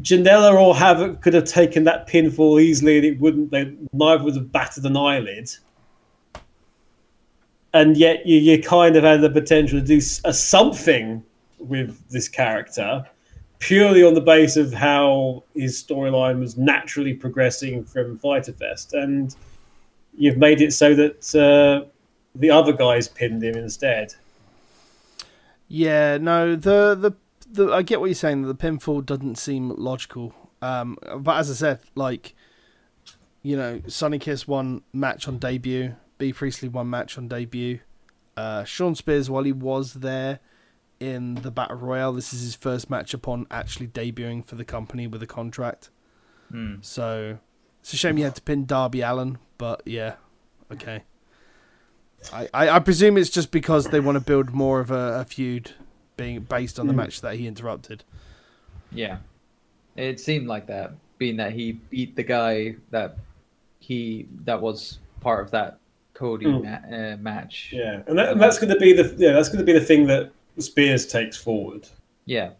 [0.01, 3.51] Janela or Havoc could have taken that pinfall easily, and it wouldn't.
[3.51, 5.51] They neither would have battered an eyelid.
[7.75, 11.25] And yet, you, you kind of had the potential to do a something
[11.59, 13.07] with this character,
[13.61, 19.35] purely on the base of how his storyline was naturally progressing from Fyter Fest, and
[20.17, 21.89] you've made it so that uh,
[22.35, 24.15] the other guys pinned him instead.
[25.69, 26.19] Yeah.
[26.19, 26.55] No.
[26.55, 27.13] The the
[27.53, 27.73] the.
[27.73, 28.43] I get what you're saying.
[28.43, 30.35] The pinfall doesn't seem logical.
[30.61, 30.99] Um.
[31.19, 32.35] But as I said, like,
[33.43, 35.97] you know, Sonny Kiss won match on debut.
[36.19, 37.81] Bea Priestley won match on debut.
[38.37, 40.41] Uh, Shawn Spears, while he was there
[41.01, 45.07] in the Battle Royale, this is his first match upon actually debuting for the company
[45.07, 45.91] with a contract.
[46.51, 46.77] Hmm.
[46.81, 47.39] So
[47.81, 50.15] it's a shame you had to pin Darby Allin, but yeah,
[50.71, 51.03] okay.
[52.33, 55.25] I, I, I presume it's just because they want to build more of a, a
[55.25, 55.73] feud
[56.23, 56.99] being based on the Hmm.
[56.99, 58.05] match that he interrupted.
[58.93, 59.19] Yeah,
[59.97, 63.17] it seemed like that, being that he beat the guy that
[63.81, 65.79] he that was part of that
[66.15, 66.63] Cody Mm.
[66.65, 67.71] ma- uh, match.
[67.73, 69.85] Yeah, and, that, and that's going to be the yeah that's going to be the
[69.85, 71.89] thing that Spears takes forward
[72.27, 72.51] Yeah,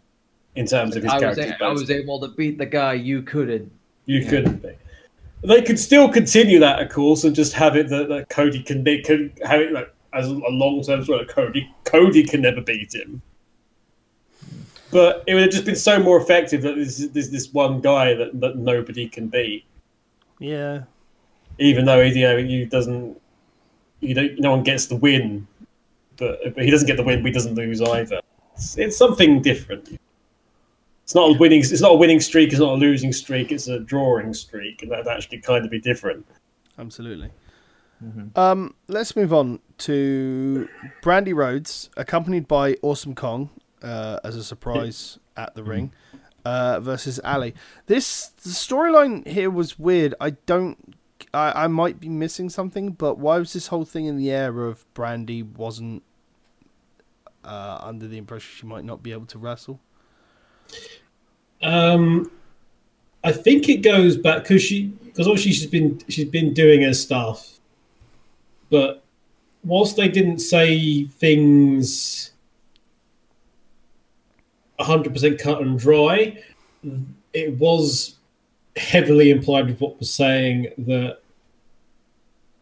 [0.55, 1.63] in terms of his I was, character.
[1.63, 3.71] a- I was able to beat the guy you couldn't.
[4.05, 4.29] You Yeah.
[4.29, 4.71] couldn't be.
[5.45, 8.83] They could still continue that, of course, and just have it that, that Cody can
[8.83, 11.69] they could have it like as a long term sort of Cody.
[11.85, 13.21] Cody can never beat him.
[14.93, 18.13] But it would have just been so more effective that there's, there's this one guy
[18.13, 19.65] that, that nobody can beat,
[20.39, 20.83] Yeah,
[21.59, 23.19] even though you know he doesn't.
[23.99, 24.39] You don't.
[24.39, 25.47] No one gets the win,
[26.17, 27.19] but, but he doesn't get the win.
[27.21, 28.21] But he doesn't lose either.
[28.55, 29.97] It's, it's something different.
[31.03, 31.59] It's not a winning.
[31.59, 32.51] It's not a winning streak.
[32.51, 33.51] It's not a losing streak.
[33.51, 36.25] It's a drawing streak, and that'd actually kind of be different.
[36.77, 37.31] absolutely.
[38.03, 38.37] Mhm.
[38.37, 40.67] Um, let's move on to
[41.01, 43.49] Brandi Rhodes, accompanied by Awesome Kong
[43.83, 45.91] uh, as a surprise at the ring,
[46.45, 47.53] uh, versus Allie.
[47.85, 50.15] This the storyline here was weird.
[50.19, 50.95] I don't.
[51.33, 54.65] I, I might be missing something, but why was this whole thing in the air
[54.65, 56.03] of Brandi wasn't
[57.43, 59.79] uh, under the impression she might not be able to wrestle?
[61.61, 62.31] Um,
[63.23, 66.93] I think it goes back because she because obviously she's been she's been doing her
[66.93, 67.59] stuff,
[68.69, 69.03] but
[69.63, 72.32] whilst they didn't say things
[74.83, 76.37] hundred percent cut and dry,
[77.33, 78.15] it was
[78.75, 81.19] heavily implied with what was saying that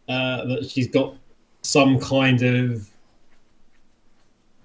[0.08, 1.14] uh, that she's got
[1.62, 2.88] some kind of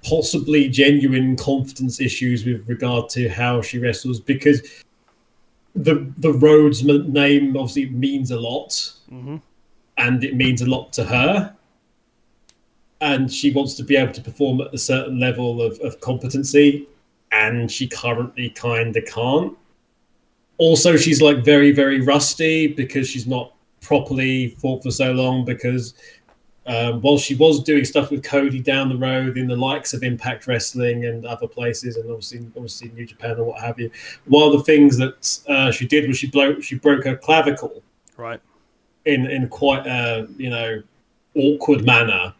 [0.03, 4.61] possibly genuine confidence issues with regard to how she wrestles because
[5.75, 8.93] the the Rhodes name obviously means a lot.
[9.11, 9.37] Mm-hmm.
[9.97, 11.55] and it means a lot to her.
[12.99, 16.87] And she wants to be able to perform at a certain level of, of competency
[17.31, 19.57] and she currently kind of can't.
[20.57, 25.93] Also she's like very very rusty because she's not properly fought for so long because
[26.65, 30.03] um, while she was doing stuff with Cody down the road in the likes of
[30.03, 33.89] Impact Wrestling and other places, and obviously, obviously New Japan or what have you,
[34.25, 37.81] one of the things that uh, she did was she broke she broke her clavicle.
[38.17, 38.41] Right.
[39.05, 40.83] in in quite a you know
[41.35, 42.33] awkward manner,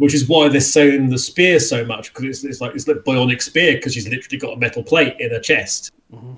[0.00, 2.96] which is why they're selling the spear so much because it's, it's like it's like
[2.98, 5.92] bionic spear because she's literally got a metal plate in her chest.
[6.12, 6.36] Mhm.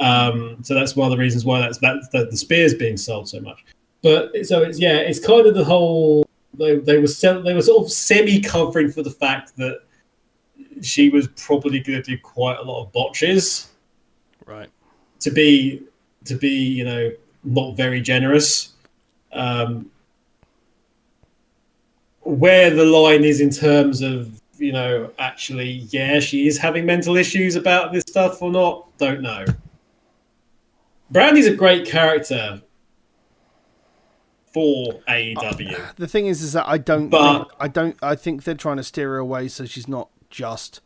[0.00, 3.28] Um, so that's one of the reasons why that's that, that the spear's being sold
[3.28, 3.64] so much.
[4.02, 7.62] But so it's yeah, it's kind of the whole they they were sell, they were
[7.62, 9.80] sort of semi covering for the fact that
[10.82, 13.68] she was probably going to do quite a lot of botches
[14.46, 14.68] Right.
[15.20, 15.82] to be
[16.24, 17.10] to be you know
[17.44, 18.72] not very generous
[19.32, 19.90] um
[22.38, 27.16] where the line is in terms of you know, actually, yeah, she is having mental
[27.16, 28.86] issues about this stuff or not.
[28.98, 29.46] Don't know.
[31.10, 32.60] Brandi's a great character
[34.52, 35.94] for AEW.
[35.96, 38.76] The thing is, is that I don't, But- think, I don't, I think they're trying
[38.78, 40.80] to steer her away so she's not just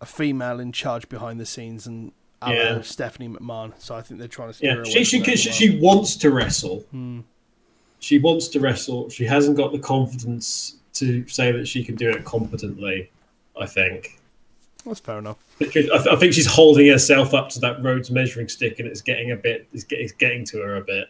[0.00, 2.12] a female in charge behind the scenes and
[2.46, 2.80] Yeah.
[2.82, 3.72] Stephanie McMahon.
[3.78, 5.04] So I think they're trying to steer her Yeah, away.
[5.04, 6.80] she she, she, she wants to wrestle.
[6.90, 7.20] Hmm.
[8.02, 9.08] She wants to wrestle.
[9.10, 13.10] She hasn't got the confidence to say that she can do it competently.
[13.58, 14.18] I think
[14.84, 15.36] That's fair enough.
[15.58, 18.88] because I, th- I think she's holding herself up to that Rhodes measuring stick, and
[18.88, 19.68] it's getting a bit.
[19.72, 21.08] It's, get, it's getting to her a bit.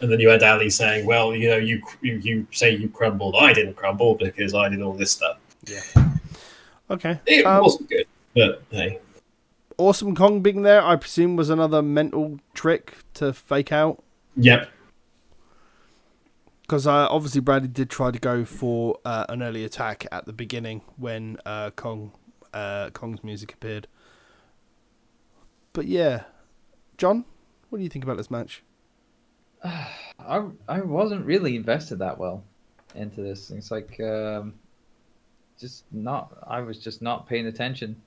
[0.00, 3.36] And then you had Allie saying, "Well, you know, you you, you say you crumbled.
[3.38, 5.36] I didn't crumble because I did all this stuff.
[5.68, 5.82] Yeah.
[6.90, 7.20] Okay.
[7.26, 8.98] It Um, wasn't good, but hey,
[9.78, 14.02] awesome Kong being there, I presume, was another mental trick to fake out.
[14.36, 14.70] yep,
[16.62, 20.32] Because uh, obviously Bradley did try to go for uh, an early attack at the
[20.32, 22.12] beginning when uh, Kong
[22.52, 23.88] uh, Kong's music appeared.
[25.72, 26.24] But yeah,
[26.98, 27.24] John,
[27.68, 28.62] what do you think about this match?
[29.64, 32.44] I I wasn't really invested that well
[32.94, 33.50] into this.
[33.50, 34.54] It's like um,
[35.58, 36.36] just not.
[36.46, 38.00] I was just not paying attention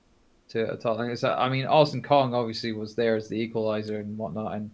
[0.48, 0.96] to it at all.
[0.96, 4.54] Like I said, I mean, Awesome Kong obviously was there as the equalizer and whatnot,
[4.54, 4.70] and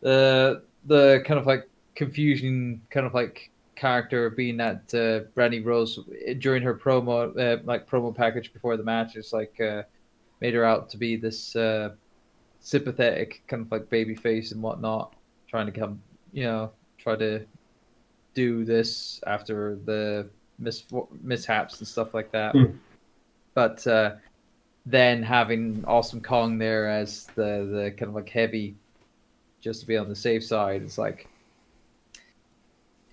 [0.00, 5.98] the the kind of like confusion, kind of like character being that uh, Brandi Rhodes
[6.38, 9.82] during her promo, uh, like promo package before the match, is like uh,
[10.40, 11.90] made her out to be this uh,
[12.60, 15.14] sympathetic kind of like baby face and whatnot
[15.48, 16.00] trying to come,
[16.32, 17.44] you know, try to
[18.34, 20.28] do this after the
[20.58, 20.84] mis-
[21.22, 22.52] mishaps and stuff like that.
[22.52, 22.76] Hmm.
[23.54, 24.16] But uh,
[24.86, 28.74] then having Awesome Kong there as the the kind of like heavy,
[29.60, 31.28] just to be on the safe side, it's like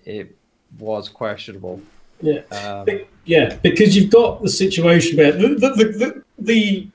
[0.04, 0.36] it
[0.78, 1.80] was questionable.
[2.20, 2.40] yeah.
[2.50, 2.86] Um,
[3.24, 6.86] Yeah, because you've got the situation where the the, the, the, the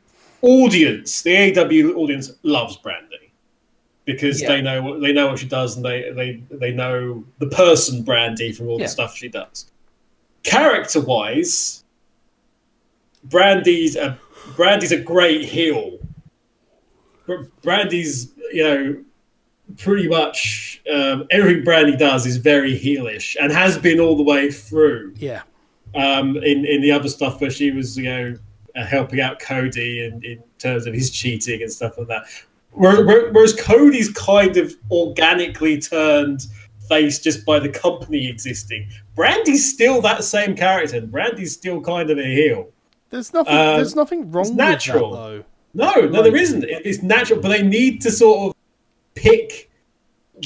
[0.42, 3.30] audience, the AEW audience, loves Brandi
[4.06, 4.48] because Yeah.
[4.50, 8.04] they know what they know what she does, and they they they know the person
[8.04, 8.86] Brandi from all Yeah.
[8.86, 9.72] the stuff she does.
[10.44, 11.84] Character wise,
[13.28, 14.18] Brandi's a
[14.56, 16.00] Brandi's a great heel.
[17.26, 19.04] Br- Brandi's you know
[19.78, 24.50] pretty much um, everything Brandi does is very heelish and has been all the way
[24.52, 25.42] through Yeah,
[25.96, 28.36] um, in in the other stuff where she was, you know,
[28.76, 32.24] uh, helping out Cody in, in terms of his cheating and stuff like that.
[32.72, 36.46] Where- where- Whereas Cody's kind of organically turned
[36.88, 38.88] face just by the company existing.
[39.16, 40.98] Brandi's still that same character.
[40.98, 42.70] and Brandi's still kind of a heel.
[43.10, 43.54] there's nothing.
[43.54, 45.12] Um, there's nothing wrong it's with natural.
[45.12, 45.44] that though.
[45.74, 46.64] No, no, there isn't.
[46.68, 48.56] It's natural, but they need to sort of
[49.18, 49.70] pick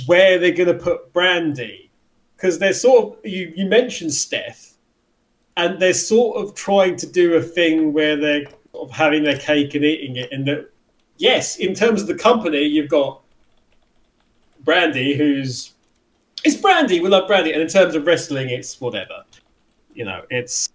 [0.05, 1.89] where they're going to put Brandi
[2.36, 3.53] because they're sort of you.
[3.55, 4.73] You mentioned Steph,
[5.57, 9.38] and they're sort of trying to do a thing where they're sort of having their
[9.38, 10.31] cake and eating it.
[10.31, 10.71] And that,
[11.17, 13.21] yes, in terms of the company, you've got
[14.63, 15.73] Brandi, who's
[16.43, 17.01] it's Brandi.
[17.01, 19.23] We love Brandi, and in terms of wrestling, it's whatever.
[19.93, 20.69] You know, it's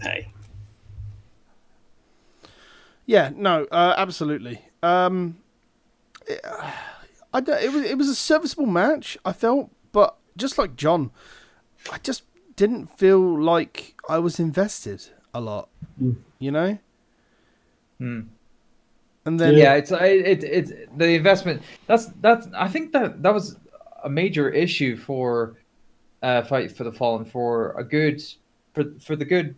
[0.00, 0.32] hey.
[3.06, 4.60] Yeah, no, uh, absolutely.
[4.82, 5.38] Um,
[6.26, 6.44] it,
[7.32, 9.18] I don't, it was it was a serviceable match.
[9.24, 11.10] I felt, but just like John,
[11.92, 12.24] I just
[12.56, 15.68] didn't feel like I was invested a lot.
[16.00, 16.16] Mm.
[16.38, 16.78] You know.
[17.98, 18.20] Hmm.
[19.24, 21.62] And then yeah, it's it, it it's the investment.
[21.86, 23.56] That's that's I think that that was
[24.02, 25.56] a major issue for
[26.22, 28.22] uh, fight for the fallen for a good
[28.72, 29.54] for for the good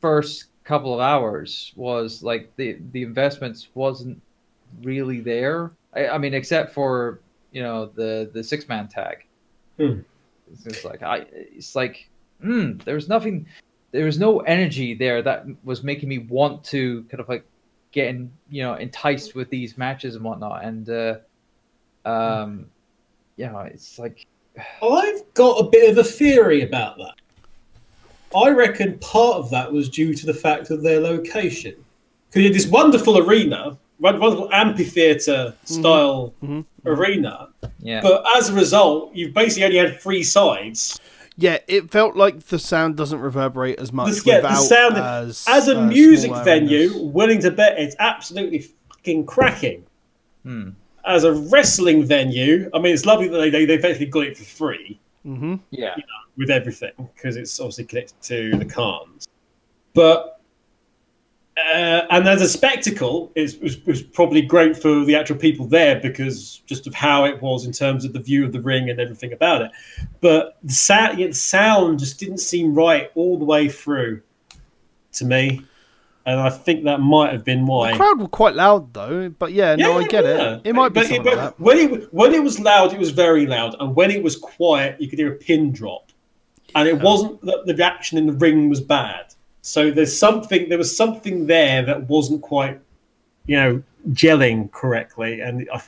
[0.00, 4.20] first couple of hours was like the the investments wasn't
[4.82, 5.72] really there.
[5.94, 7.20] I, I mean, except for
[7.52, 9.26] you know the the six man tag.
[9.78, 10.00] Hmm.
[10.64, 11.26] It's like I.
[11.32, 12.08] It's like
[12.44, 13.46] mm, there was nothing.
[13.92, 17.44] There was no energy there that was making me want to kind of like
[17.92, 20.64] getting you know enticed with these matches and whatnot.
[20.64, 21.16] And uh,
[22.04, 22.66] um,
[23.36, 24.26] yeah, it's like
[24.82, 27.14] I've got a bit of a theory about that.
[28.36, 31.74] I reckon part of that was due to the fact of their location.
[32.28, 36.64] Because you had this wonderful arena, wonderful amphitheater style Mhm.
[36.86, 37.48] arena,
[37.80, 38.00] yeah.
[38.00, 40.98] but as a result, you've basically only had three sides.
[41.36, 45.44] yeah, it felt like the sound doesn't reverberate as much The, yeah, the sound, as
[45.48, 49.84] as a uh, music venue, willing to bet it's absolutely fucking cracking.
[50.42, 50.70] Hmm.
[51.04, 54.36] As a wrestling venue, I mean, it's lovely that they, they, they basically got it
[54.36, 54.98] for free.
[55.26, 55.60] Mhm.
[55.70, 55.94] Yeah.
[56.38, 59.28] with everything because it's obviously connected to the Khans.
[59.92, 60.39] But
[61.66, 66.00] uh, and as a spectacle, it was, was probably great for the actual people there
[66.00, 69.00] because just of how it was in terms of the view of the ring and
[69.00, 69.70] everything about it.
[70.20, 74.22] But the sound, the sound just didn't seem right all the way through.
[75.12, 75.62] to me,
[76.26, 77.92] and I think that might have been why.
[77.92, 80.56] The crowd were quite loud though, but yeah, no, I get yeah.
[80.56, 80.62] it.
[80.64, 81.60] It might be but, something but like that.
[81.60, 85.00] when it when it was loud, it was very loud, and when it was quiet,
[85.00, 86.12] you could hear a pin drop,
[86.74, 89.34] and it wasn't that the reaction in the ring was bad.
[89.62, 92.80] So there's something there was something there that wasn't quite,
[93.46, 95.82] you know, gelling correctly, and I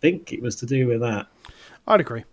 [0.00, 1.26] think it was to do with that.
[1.86, 2.24] I'd agree.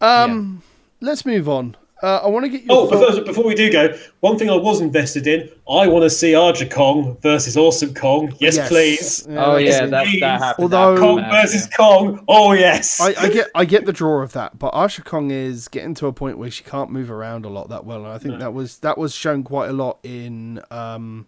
[0.00, 0.62] Um,
[1.00, 1.76] let's move on.
[2.02, 4.48] Uh, I want to get your Oh, thought- before, before we do go, one thing
[4.48, 8.32] I was invested in, I want to see Aja Kong versus Awesome Kong.
[8.38, 8.68] Yes, Yes.
[8.68, 9.26] please.
[9.28, 10.20] Yeah, oh let's yeah, that, please.
[10.20, 10.62] that happened.
[10.64, 11.76] Although- after Kong the versus yeah.
[11.76, 12.24] Kong.
[12.26, 13.00] Oh yes.
[13.00, 16.06] I, I get I get the draw of that, but Aja Kong is getting to
[16.06, 18.38] a point where she can't move around a lot that well, and I think No.
[18.40, 21.26] that was that was shown quite a lot in um,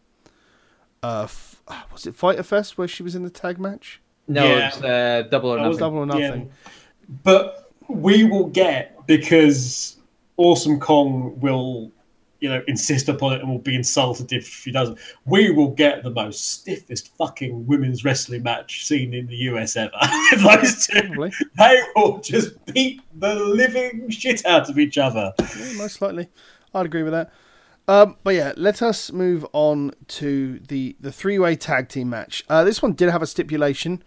[1.03, 1.61] uh, f-
[1.93, 4.01] was it Fyter Fest where she was in the tag match?
[4.29, 4.69] No, Yeah.
[4.69, 5.69] it's uh, double or nothing.
[5.69, 6.51] was Double or nothing.
[7.25, 9.97] But we will get because
[10.37, 11.93] Awesome Kong will,
[12.41, 14.99] you know, insist upon it and will be insulted if she doesn't.
[15.25, 19.93] We will get the most stiffest fucking women's wrestling match seen in the US ever.
[20.37, 25.33] Those two, Probably, they will just beat the living shit out of each other.
[25.39, 26.29] yeah, most likely.
[26.75, 27.31] I'd agree with that.
[27.89, 32.45] Um, but yeah, let us move on to the the three way tag team match.
[32.49, 34.03] Uh, this one did have a stipulation.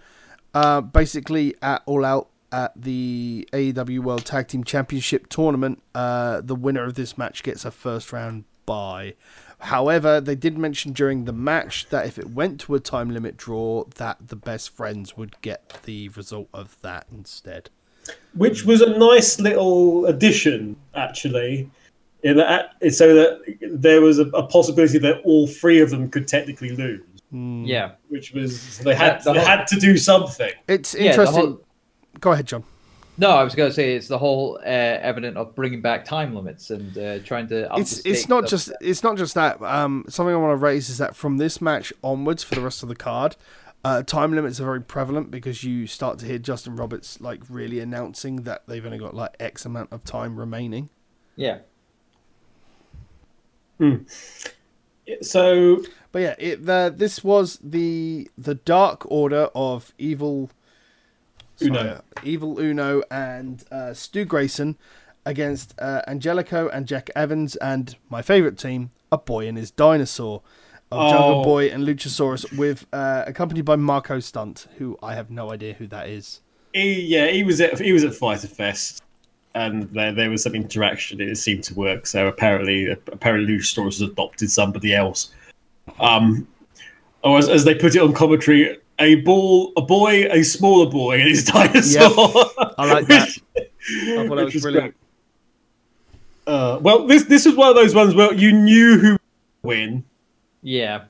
[0.54, 6.56] Uh, basically, at All Out at the AEW World Tag Team Championship tournament, uh, the
[6.56, 9.14] winner of this match gets a first round bye.
[9.60, 13.36] However, they did mention during the match that if it went to a time limit
[13.38, 17.70] draw, that the best friends would get the result of that instead.
[18.36, 21.70] which was a nice little addition, actually.
[22.24, 26.28] In that, so that there was a, a possibility that all three of them could
[26.28, 27.02] technically lose,
[27.32, 30.52] Yeah, which was so they had The they whole- had to do something.
[30.68, 31.02] It's yeah.
[31.02, 31.40] The interesting.
[31.46, 31.62] whole,
[32.20, 32.64] Go ahead, John.
[33.18, 36.36] no, I was going to say it's the whole uh, evident of bringing back time
[36.36, 37.70] limits and uh, trying to.
[37.78, 39.62] It's it's not of- just it's not just that.
[39.62, 42.84] Um, something I want to raise is that from this match onwards, for the rest
[42.84, 43.36] of the card,
[43.84, 47.80] uh, time limits are very prevalent because you start to hear Justin Roberts like really
[47.80, 50.90] announcing that they've only got like X amount of time remaining.
[51.36, 51.60] yeah.
[53.78, 53.96] Hmm.
[55.22, 60.50] So But yeah, it the this was the the Dark Order of Evil
[61.62, 61.76] Uno.
[61.76, 64.78] sorry, Evil Uno and uh, Stu Grayson
[65.26, 70.42] against uh, Angelico and Jack Evans and my favorite team, a boy and his dinosaur
[70.92, 71.44] of Jungle Oh.
[71.44, 75.88] Boy and Luchasaurus, with uh, accompanied by Marco Stunt, who I have no idea who
[75.88, 76.42] that is.
[76.74, 79.02] he, yeah, he was at he was at Fyter Fest,
[79.56, 81.20] and there there was some interaction.
[81.20, 82.06] It seemed to work.
[82.06, 85.32] So apparently, apparently, Luchasaurus has adopted somebody else.
[86.00, 86.48] Um,
[87.24, 91.20] or as, as they put it on commentary, a ball, a boy, a smaller boy,
[91.20, 92.46] and his dinosaur.
[92.78, 93.30] I like that.
[93.58, 94.96] I thought that was was brilliant.
[96.48, 99.20] Uh, well, this this was one of those ones where you knew who would
[99.64, 100.04] win
[100.62, 101.06] Yeah.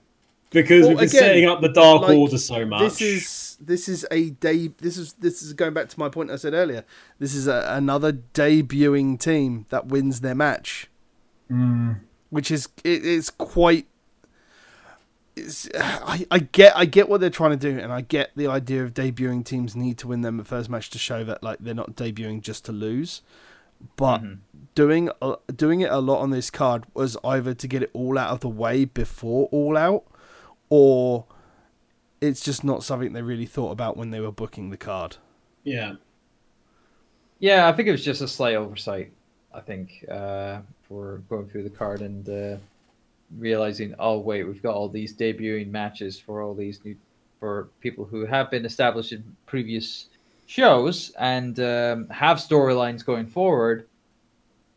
[0.52, 2.80] because Well, we've been again, setting up the Dark like, Order so much.
[2.82, 4.70] This is this is a day.
[4.78, 6.86] This is this is going back to my point I said earlier.
[7.20, 10.88] This is a, another debuting team that wins their match,
[12.30, 13.88] which is it, it's quite.
[15.76, 18.84] I, I get I get what they're trying to do, and I get the idea
[18.84, 21.74] of debuting teams need to win them the first match to show that like they're
[21.74, 23.22] not debuting just to lose.
[23.98, 24.22] But
[24.74, 28.18] doing a- doing it a lot on this card was either to get it all
[28.18, 30.06] out of the way before All Out,
[30.70, 31.26] or
[32.22, 35.18] it's just not something they really thought about when they were booking the card.
[35.64, 35.96] yeah.
[37.38, 39.12] Yeah, I think it was just a slight oversight.
[39.54, 42.58] I think uh, for going through the card and uh,
[43.38, 46.96] realizing, oh wait, we've got all these debuting matches for all these new
[47.40, 50.08] for people who have been established in previous
[50.46, 53.88] shows and um, have storylines going forward,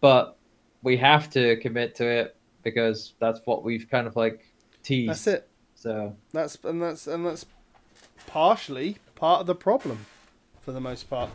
[0.01, 0.37] but
[0.83, 4.47] we have to commit to it because that's what we've kind of like
[4.83, 5.11] teased.
[5.11, 5.49] That's it.
[5.75, 7.47] So That's and that's and that's
[8.27, 10.07] partially part of the problem,
[10.63, 11.31] for the most part.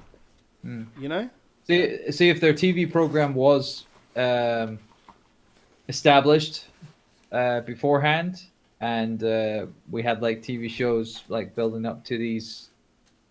[0.61, 0.83] Hmm.
[0.99, 1.29] You know.
[1.65, 3.85] See, see if their TV program was
[4.17, 4.79] um,
[5.87, 6.65] established
[7.33, 8.43] uh, beforehand,
[8.81, 12.69] and uh, we had like TV shows like building up to these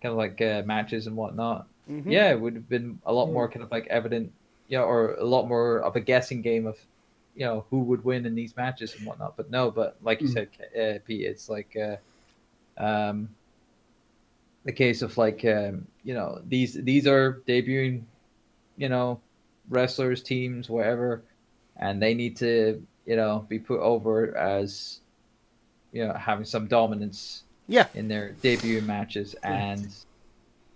[0.03, 1.67] kind of like uh, matches and whatnot.
[1.91, 2.11] Mhm.
[2.11, 4.33] Yeah, it would have been a lot more kind of like evident,
[4.69, 6.79] you know, or a lot more of a guessing game of,
[7.37, 9.37] you know, who would win in these matches and whatnot.
[9.37, 10.33] But no, but like you Mm.
[10.33, 11.77] said, uh, Pete, it's like.
[11.77, 11.97] Uh,
[12.83, 13.29] um,
[14.65, 18.03] the case of like um, you know these these are debuting
[18.77, 19.21] you know
[19.69, 21.23] wrestlers teams whatever
[21.77, 25.01] and they need to you know be put over as
[25.93, 27.87] you know having some dominance Yeah.
[27.95, 29.93] in their debut matches and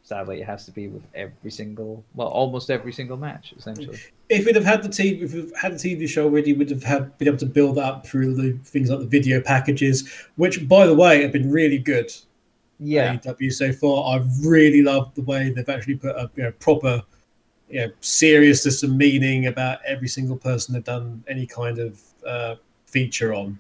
[0.03, 3.99] sadly it has to be with every single well almost every single match essentially
[4.29, 6.83] if we'd have had the TV, if we've had the TV show already, we'd have
[6.83, 10.87] had been able to build up through the things like the video packages, which, by
[10.87, 12.11] the way, have been really good.
[12.81, 13.17] Yeah.
[13.19, 14.17] AEW so far.
[14.17, 17.03] I've really loved the way they've actually put a you know, proper,
[17.71, 22.57] you know, seriousness and meaning about every single person they've done any kind of uh,
[22.87, 23.59] feature on,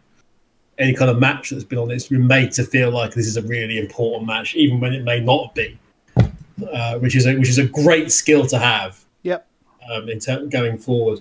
[0.79, 1.91] any kind of match that's been on.
[1.91, 5.05] It's been made to feel like this is a really important match, even when it
[5.05, 5.79] may not be,
[6.19, 9.47] uh, which is a, which is a great skill to have Yep.
[9.91, 11.21] um, in ter- going forward.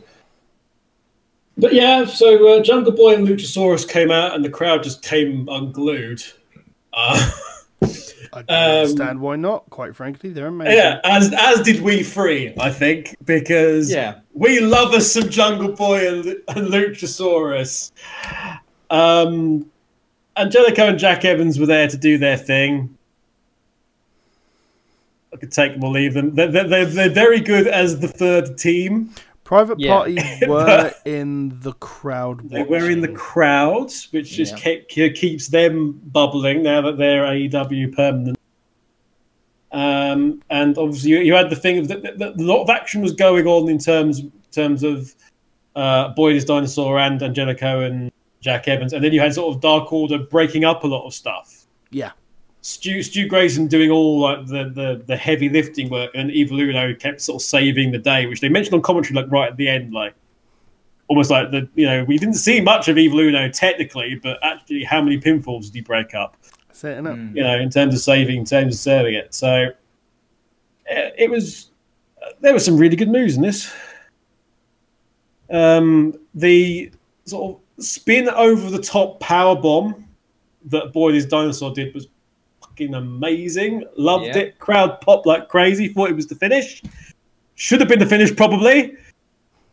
[1.57, 5.47] But yeah, so uh, Jungle Boy and Luchasaurus came out, and the crowd just came
[5.47, 6.21] unglued.
[6.91, 7.31] Uh,
[8.33, 9.69] I don't Um, understand why not.
[9.69, 10.73] Quite frankly, they're amazing.
[10.77, 14.15] yeah, as as did we three, I think, because Yeah.
[14.33, 17.91] we love us some Jungle Boy and, and Luchasaurus.
[18.89, 19.65] Um,
[20.37, 22.97] Angelico and Jack Evans were there to do their thing.
[25.33, 26.33] I could take them or leave them.
[26.35, 29.11] They're, they're, they're very good as the third team.
[29.45, 29.93] Private Yeah.
[29.95, 30.17] Party
[30.47, 32.49] were in the crowd.
[32.49, 33.15] They were in the watching.
[33.15, 34.81] crowd, which just Yeah.
[34.89, 38.37] kept, keeps them bubbling now that they're AEW permanent.
[39.71, 42.69] Um, and obviously, you, you had the thing of that, that, that a lot of
[42.69, 44.21] action was going on in terms
[44.51, 45.13] terms of
[45.75, 49.61] uh, Boyd is Dinosaur and Angelico and Jack Evans, and then you had sort of
[49.61, 51.65] Dark Order breaking up a lot of stuff.
[51.91, 52.11] Yeah.
[52.65, 56.95] Stu, Stu Grayson doing all like the, the, the heavy lifting work, and Evil Uno
[56.95, 59.69] kept sort of saving the day, which they mentioned on commentary like right at the
[59.69, 60.15] end, like
[61.07, 64.83] almost like the you know we didn't see much of Evil Uno technically, but actually
[64.83, 66.37] how many pinfalls did he break up?
[66.71, 67.13] Setting up.
[67.13, 67.35] Mm.
[67.35, 69.35] You know, in terms of saving, in terms of serving it.
[69.35, 69.67] So
[70.87, 71.69] it was
[72.41, 73.71] there were some really good moves in this.
[75.51, 76.91] Um, the
[77.25, 80.07] sort of spin over the top power bomb
[80.65, 82.07] that Boyd is Dinosaur did was
[82.75, 83.85] fucking amazing.
[83.97, 84.37] Loved Yeah.
[84.37, 84.59] it.
[84.59, 85.87] Crowd popped like crazy.
[85.87, 86.81] Thought it was the finish.
[87.55, 88.97] Should have been the finish probably.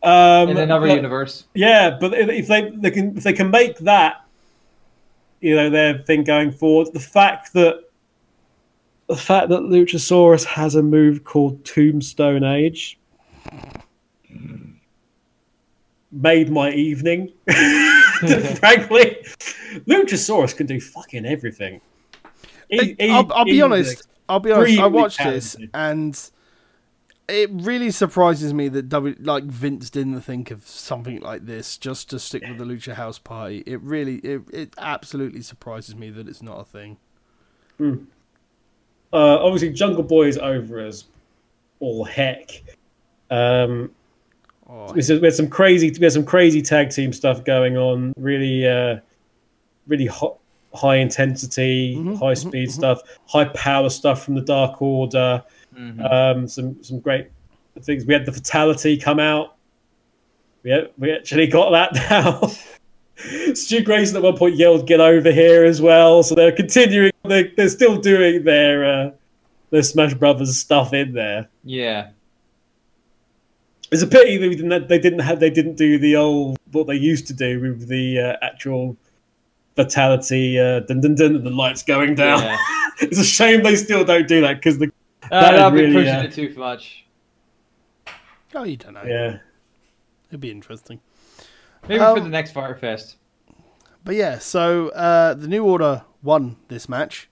[0.03, 1.45] Um, In another but- universe.
[1.53, 4.25] yeah, but if they, they can if they can make that,
[5.41, 7.83] you know, their thing going forward, the fact that
[9.07, 12.97] the fact that Luchasaurus has a move called Tombstone Age
[16.11, 17.31] made my evening.
[18.55, 19.17] Frankly,
[19.87, 21.81] Luchasaurus can do fucking everything.
[22.69, 24.07] He- he- I'll, I'll be he's honest.
[24.29, 24.67] I'll be honest.
[24.69, 26.29] I extremely watched this and
[27.27, 32.09] it really surprises me that W like Vince didn't think of something like this just
[32.09, 33.63] to stick with the Lucha House Party.
[33.65, 36.97] It really, it, it absolutely surprises me that it's not a thing.
[37.79, 37.95] Uh,
[39.13, 41.05] obviously, Jungle Boy is over as
[41.79, 42.49] all heck.
[43.29, 43.91] Um,
[44.69, 47.77] Oh, we had we had some crazy we had some crazy tag team stuff going
[47.77, 48.97] on really uh
[49.87, 50.37] really hot
[50.73, 52.71] high intensity Mhm, high mhm, speed mhm.
[52.71, 55.43] stuff high power stuff from the dark order
[55.77, 56.11] Mhm.
[56.11, 57.27] um some some great
[57.81, 59.55] things we had the fatality come out
[60.63, 62.51] we had, we actually got that now
[63.53, 67.51] stu grayson at one point yelled get over here as well so they're continuing they're,
[67.55, 69.11] they're still doing their uh
[69.69, 72.09] their smash brothers stuff in there Yeah.
[73.91, 74.87] It's a pity they didn't.
[74.87, 75.39] They didn't have.
[75.39, 78.97] They didn't do the old what they used to do with the uh, actual
[79.75, 80.59] fatality.
[80.59, 82.41] Uh, dun dun dun, and the lights going down.
[82.43, 82.57] Yeah.
[83.01, 84.91] it's a shame they still don't do that because the
[85.23, 87.05] Uh, That is that'll be really, pushing uh, it too much.
[88.55, 89.03] oh, you don't know.
[89.05, 89.37] yeah.
[90.29, 90.99] It'd be interesting.
[91.87, 93.15] Maybe Um, for the next Firefest.
[94.03, 97.29] But yeah, so uh, the New Order won this match.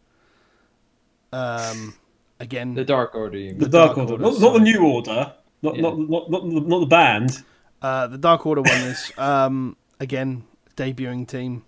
[1.33, 1.95] Um,
[2.39, 3.37] again, The Dark Order.
[3.37, 3.69] You The mean.
[3.71, 4.59] Dark, Dark Order, Order, not, not the.
[4.59, 5.81] New Order, not Yeah.
[5.81, 7.43] not, not not not not the band.
[7.81, 9.11] uh, the Dark Order won this.
[9.17, 10.43] Um, again,
[10.75, 11.63] debuting team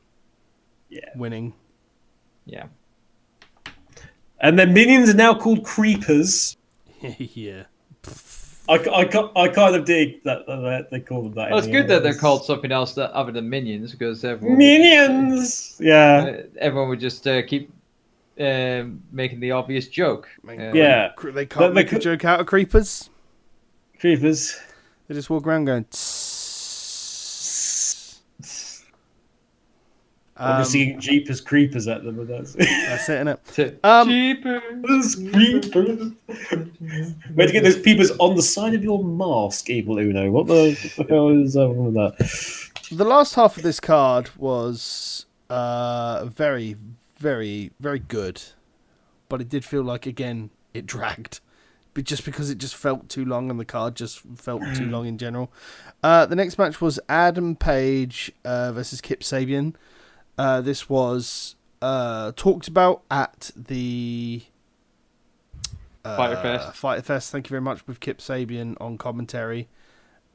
[0.93, 1.09] Yeah.
[1.15, 1.53] winning.
[2.45, 2.65] Yeah.
[4.39, 6.57] And their minions are now called Creepers.
[7.17, 7.63] yeah.
[8.69, 11.49] I, I, I kind of dig that, that they call them that.
[11.49, 15.77] Well, it's good that they're called something else that, other than minions because everyone minions.
[15.79, 16.23] Yeah.
[16.25, 17.71] Would, uh, everyone would just uh, keep
[18.39, 20.29] um, making the obvious joke.
[20.47, 21.11] Uh, Yeah.
[21.23, 23.09] They can't they make a could- joke out of creepers.
[23.99, 24.59] Creepers.
[25.07, 25.85] They just walk around going.
[30.35, 32.53] I'm Um, just singing Jeepers Creepers at them, but that's.
[32.53, 33.37] that's it, innit?
[33.53, 35.15] To- Um, Jeepers.
[35.31, 36.11] creepers.
[37.35, 40.31] Where'd you get those peepers on the side of your mask, Evil Uno?
[40.31, 42.69] What the, what the hell is wrong with that?
[42.91, 46.75] The last half of this card was uh, very,
[47.17, 48.41] very, very good,
[49.29, 51.39] but it did feel like again it dragged,
[51.93, 55.05] but just because it just felt too long and the card just felt too long
[55.05, 55.51] in general.
[56.03, 59.75] Uh, the next match was Adam Page uh, versus Kip Sabian.
[60.37, 64.43] Uh, this was uh, talked about at the
[66.03, 66.75] uh, Fyter Fest.
[66.75, 67.31] Fyter Fest.
[67.31, 69.67] Thank you very much with Kip Sabian on commentary.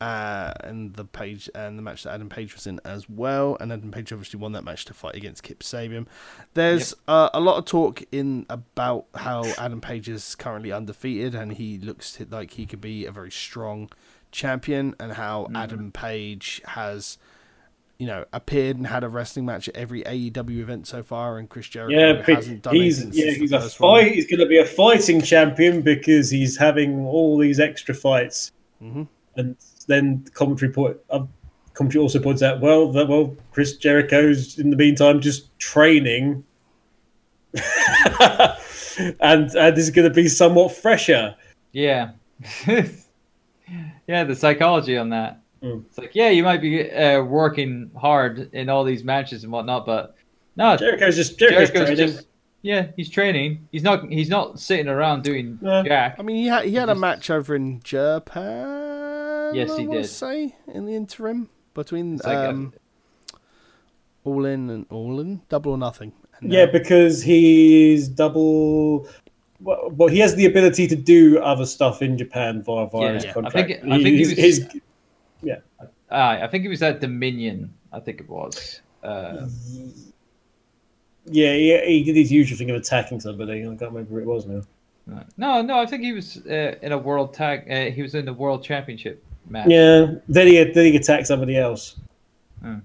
[0.01, 3.57] uh, and the page and the match that Adam Page was in as well.
[3.61, 6.07] And Adam Page obviously won that match to fight against Kip Sabian.
[6.55, 11.53] There's uh, a lot of talk in about how Adam Page is currently undefeated and
[11.55, 13.90] he looks like he could be a very strong
[14.30, 17.18] champion, and how Adam Page has.
[17.99, 21.49] You know, appeared and had a wrestling match at every AEW event so far, and
[21.49, 24.05] Chris Jericho Yeah, hasn't done it he's since yeah the he's a first one.
[24.05, 24.12] fight.
[24.14, 28.53] He's going to be a fighting champion because he's having all these extra fights.
[28.80, 29.09] Mhm.
[29.34, 29.57] And
[29.88, 30.96] then commentary point.
[31.11, 31.24] Uh,
[31.74, 36.44] commentary also points out well that well Chris Jericho's in the meantime just training,
[38.20, 41.34] and and this is going to be somewhat fresher.
[41.72, 42.11] Yeah.
[44.07, 45.40] yeah, the psychology on that.
[45.62, 45.84] Mm.
[45.86, 49.84] It's like, yeah, you might be uh, working hard in all these matches and whatnot,
[49.86, 50.14] but
[50.56, 52.14] no, Jericho's just Jericho's, Jericho's training.
[52.14, 52.26] just
[52.62, 53.68] yeah, he's training.
[53.72, 55.82] He's not he's not sitting around doing yeah.
[55.84, 56.16] jack.
[56.18, 59.54] I mean, he had he had a just- match over in Japan.
[59.54, 60.09] Yes, I he wanna did.
[60.09, 62.74] Say in the interim between It's like a- um,
[64.24, 66.12] all in and all in, double or nothing.
[66.40, 69.09] And Yeah, now- because he's double.
[69.61, 73.12] Well, well, he has the ability to do other stuff in Japan via via Yeah,
[73.14, 73.32] his yeah.
[73.44, 74.61] I think- I think he was- he's-
[76.11, 77.72] Ah, I think it was at Dominion.
[77.92, 78.80] I think it was.
[79.02, 79.46] Uh,
[81.26, 83.61] yeah, he, he did his usual thing of attacking somebody.
[83.61, 84.62] I can't remember who it was now.
[85.36, 87.70] no, no, I think he was uh, in a world tag.
[87.70, 89.68] Uh, he was in the world championship match.
[89.68, 91.96] Yeah, then he then he attacked somebody else.
[92.62, 92.76] Hmm.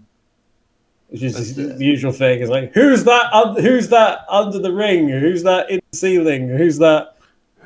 [1.10, 2.42] Which is the, the- the usual thing.
[2.42, 3.32] It's like who's that?
[3.34, 5.08] Un- who's that under the ring?
[5.10, 6.50] Who's that in the ceiling?
[6.50, 7.16] Who's that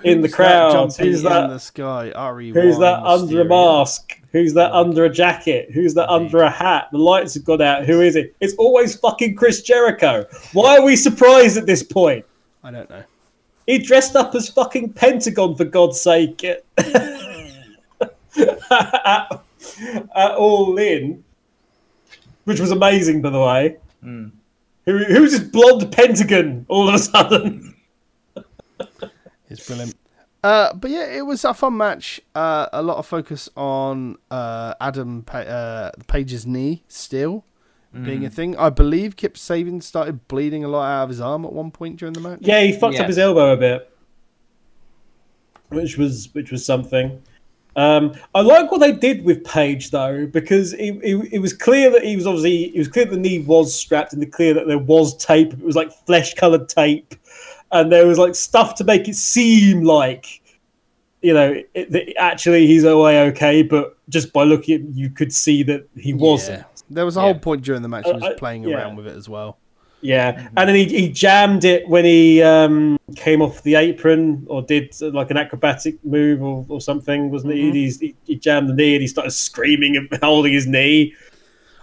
[0.04, 0.72] in the Who's that crowd?
[0.74, 2.30] jumping Who's in the sky?
[2.32, 4.17] Re Who's that under a mask?
[4.32, 5.72] Who's that under a jacket?
[5.72, 6.90] Who's that under a hat?
[6.92, 7.86] The lights have gone out.
[7.86, 8.36] Who is it?
[8.40, 10.26] It's always fucking Chris Jericho.
[10.54, 12.26] Why are we surprised at this point?
[12.64, 13.04] I don't know.
[13.66, 16.64] He dressed up as fucking Pentagon for God's sake at,
[20.16, 21.24] at, All In,
[22.46, 23.78] which was amazing, by the way.
[24.04, 24.32] Mm.
[24.86, 27.76] Who, who's this blonde Pentagon all of a sudden?
[29.50, 29.96] It's brilliant.
[30.48, 32.22] Uh, but yeah, it was a fun match.
[32.34, 37.44] Uh, a lot of focus on uh, Adam pa- uh, Page's knee still
[38.04, 38.28] being Mm.
[38.28, 38.56] a thing.
[38.58, 41.98] I believe Kip Sabian started bleeding a lot out of his arm at one point
[42.00, 42.40] during the match.
[42.42, 43.02] Yeah, he fucked Yeah.
[43.02, 43.90] up his elbow a bit,
[45.70, 47.22] which was which was something.
[47.76, 51.90] Um, I like what they did with Page though, because it, it, it was clear
[51.92, 54.68] that he was obviously it was clear the knee was strapped, and the clear that
[54.68, 55.54] there was tape.
[55.54, 57.14] It was like flesh colored tape,
[57.72, 60.42] and there was like stuff to make it seem like
[61.22, 65.34] you know it, that actually he's away okay, but just by looking at you could
[65.34, 66.60] see that he wasn't.
[66.60, 66.64] Yeah.
[66.90, 67.24] There was a Yeah.
[67.26, 68.78] whole point during the match he was Uh, I- playing yeah.
[68.78, 69.58] around with it as well.
[70.00, 74.62] Yeah, and then he, he jammed it when he um, came off the apron or
[74.62, 77.70] did uh, like an acrobatic move or, or something, wasn't Mhm.
[77.70, 77.74] it?
[77.74, 78.16] He's, he?
[78.26, 81.16] He jammed the knee and he started screaming and holding his knee.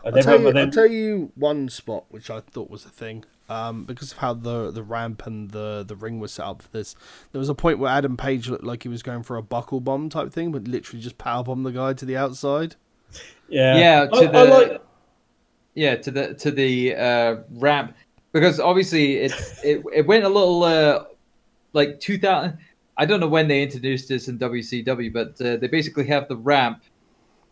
[0.04, 3.24] I'll tell, you, then, I'll tell you one spot which I thought was a thing.
[3.48, 6.68] Um, because of how the the ramp and the, the ring was set up for
[6.68, 6.94] this,
[7.32, 9.80] there was a point where Adam Page looked like he was going for a buckle
[9.80, 12.76] bomb type thing, but literally just power bomb the guy to the outside.
[13.48, 14.82] yeah, Yeah, to I, the I like,
[15.74, 17.94] yeah to the to the uh, ramp.
[18.32, 19.32] Because obviously it
[19.62, 21.04] it, it went a little uh,
[21.74, 22.56] like 2000
[22.96, 26.36] I don't know when they introduced this in WCW but uh, they basically have the
[26.36, 26.82] ramp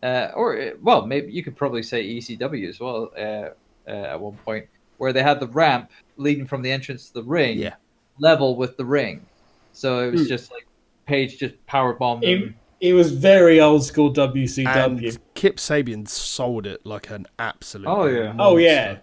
[0.03, 3.51] uh, or uh, well maybe you could probably say ECW as well uh,
[3.87, 4.67] uh, at one point
[5.03, 7.75] where they had the ramp leading from the entrance to the ring Yeah.
[8.21, 9.27] level with the ring
[9.73, 10.29] so it was Hmm.
[10.29, 10.65] just like
[11.07, 14.67] Page just power bombed it, him it was very old school WCW.
[15.09, 17.87] And Kip Sabian sold it like an absolute.
[17.89, 18.25] Oh, yeah.
[18.33, 18.43] monster.
[18.43, 18.97] Oh yeah,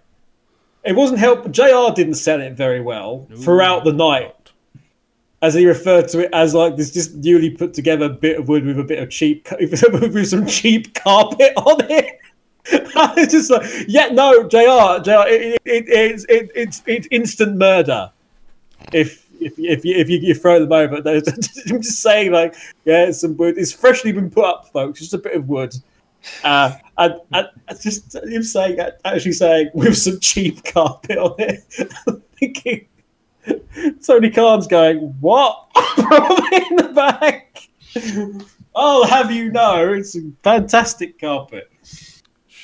[0.84, 1.50] it wasn't help.
[1.52, 1.94] Jr.
[1.96, 3.36] didn't sell it very well No.
[3.38, 4.36] throughout the night.
[5.42, 8.66] as he referred to it as like this just newly put together bit of wood
[8.66, 12.18] with a bit of cheap with some cheap carpet on it.
[13.18, 15.04] it's just like yeah no Jr.
[15.04, 15.28] Jr.
[15.28, 18.12] It, it, it's it, it's it's instant murder
[18.94, 20.98] if if if you, if you, you throw them over.
[21.06, 22.56] I'm just saying like
[22.86, 23.58] yeah it's some wood.
[23.58, 25.00] It's freshly been put up, folks.
[25.00, 25.74] Just a bit of wood.
[26.44, 27.48] Uh, and, and
[27.80, 31.64] just him saying actually saying with some cheap carpet on it,
[32.40, 32.86] thinking
[34.06, 35.70] Tony Khan's going, What?
[35.74, 37.70] Probably in the back.
[38.76, 41.72] I'll have you know, it's a fantastic carpet.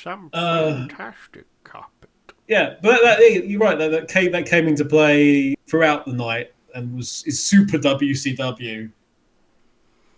[0.06, 2.08] Some Uh, fantastic carpet.
[2.46, 3.76] Yeah, but that, you're right.
[3.76, 8.88] That, that came that came into play throughout the night and was is super WCW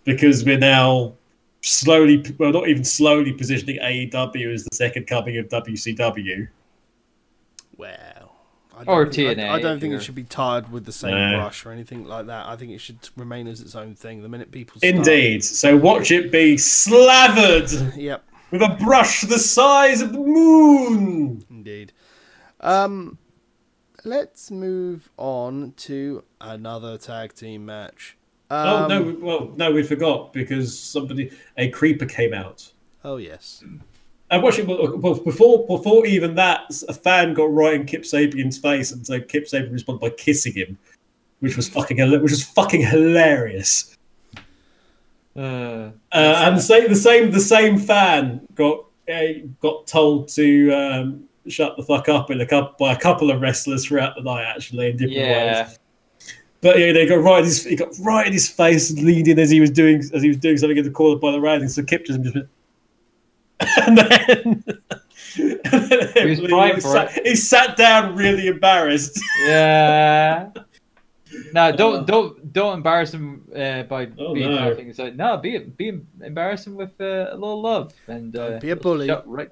[0.03, 1.13] because we're now
[1.61, 6.47] slowly, well, not even slowly positioning AEW as the second coming of WCW.
[7.75, 8.35] Well,
[8.77, 10.85] I Or don't think, I, TNA, I don't think it you're- should be tied with
[10.85, 11.37] the same No.
[11.39, 12.45] brush or anything like that.
[12.45, 14.21] I think it should remain as its own thing.
[14.21, 15.43] The minute people start, Indeed.
[15.43, 21.43] So watch it be slathered Yep, with a brush the size of the moon.
[21.49, 21.93] indeed.
[22.59, 23.17] Um,
[24.03, 28.17] let's move on to another tag team match.
[28.49, 29.01] Um, oh no!
[29.03, 32.71] we- Well, no, we forgot because somebody a creeper came out.
[33.03, 33.63] Oh yes.
[34.31, 38.91] And watching well, before before even that, a fan got right in Kip Sabian's face,
[38.91, 40.77] and so Kip Sabian responded by kissing him,
[41.39, 43.95] which was fucking which was fucking hilarious.
[45.39, 50.71] Uh, Uh, and the same the same the same fan got uh, got told to
[50.71, 54.21] um, shut the fuck up in a couple by a couple of wrestlers throughout the
[54.21, 55.63] night, actually in different yeah.
[55.63, 55.79] ways.
[56.61, 59.49] But yeah, they got right in his he got right in his face in as
[59.49, 61.69] he was doing as he was doing something in the corner by the railing.
[61.69, 62.49] So Kip just, just went,
[63.87, 64.63] and then,
[65.37, 66.39] and then He was
[66.83, 69.19] for sat, he sat down really embarrassed.
[69.45, 70.49] Yeah.
[71.53, 74.55] No, don't don't don't embarrass him uh, by Oh, being no.
[74.69, 74.93] laughing.
[74.93, 78.75] So no, be be embarrass him with uh, a little love and uh, be a
[78.75, 79.09] bully.
[79.25, 79.51] Right,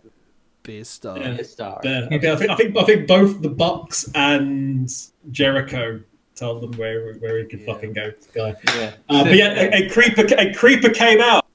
[0.63, 1.17] Be a star.
[1.17, 1.33] Yeah.
[1.35, 1.79] be a star.
[1.83, 4.89] Yeah, okay, I think I think I think both the Bucks and
[5.31, 6.01] Jericho
[6.35, 7.73] told them where where he could Yeah.
[7.73, 8.11] fucking go.
[8.33, 8.55] Guy.
[8.75, 8.93] Yeah.
[9.09, 11.45] Uh, but yeah, a, a creeper a creeper came out,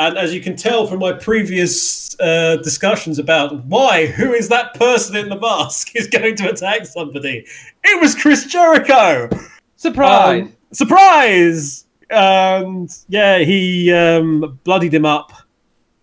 [0.00, 4.72] and as you can tell from my previous uh, discussions about why who is that
[4.74, 7.46] person in the mask is going to attack somebody,
[7.84, 9.28] it was Chris Jericho.
[9.76, 10.42] Surprise!
[10.42, 11.84] Um, surprise!
[12.08, 15.32] And yeah, he um, bloodied him up.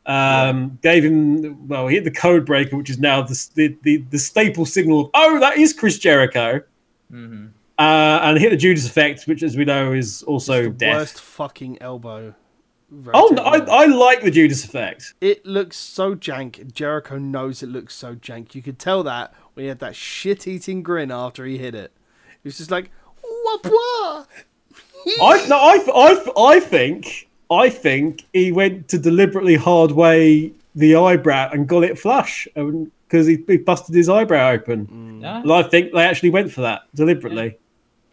[0.05, 3.97] Um, Gave him well, he hit the code breaker, which is now the the, the,
[4.11, 6.61] the staple signal of oh, that is Chris Jericho.
[7.11, 7.49] Mhm.
[7.79, 12.33] Uh, and hit the Judas effect, which, as we know, is also worst fucking elbow.
[13.13, 13.43] Oh, no.
[13.43, 15.13] I, I like the Judas effect.
[15.19, 16.71] It looks so jank.
[16.73, 18.55] Jericho knows it looks so jank.
[18.55, 21.91] You could tell that when he had that shit-eating grin after he hit it.
[22.43, 22.91] He was just like,
[23.23, 24.25] "Wah, wah."
[25.21, 30.95] I no, I, I, I think I think he went to deliberately hard way the
[30.95, 35.19] eyebrow and got it flush because he, he busted his eyebrow open.
[35.21, 37.57] Yeah, And I think they actually went for that deliberately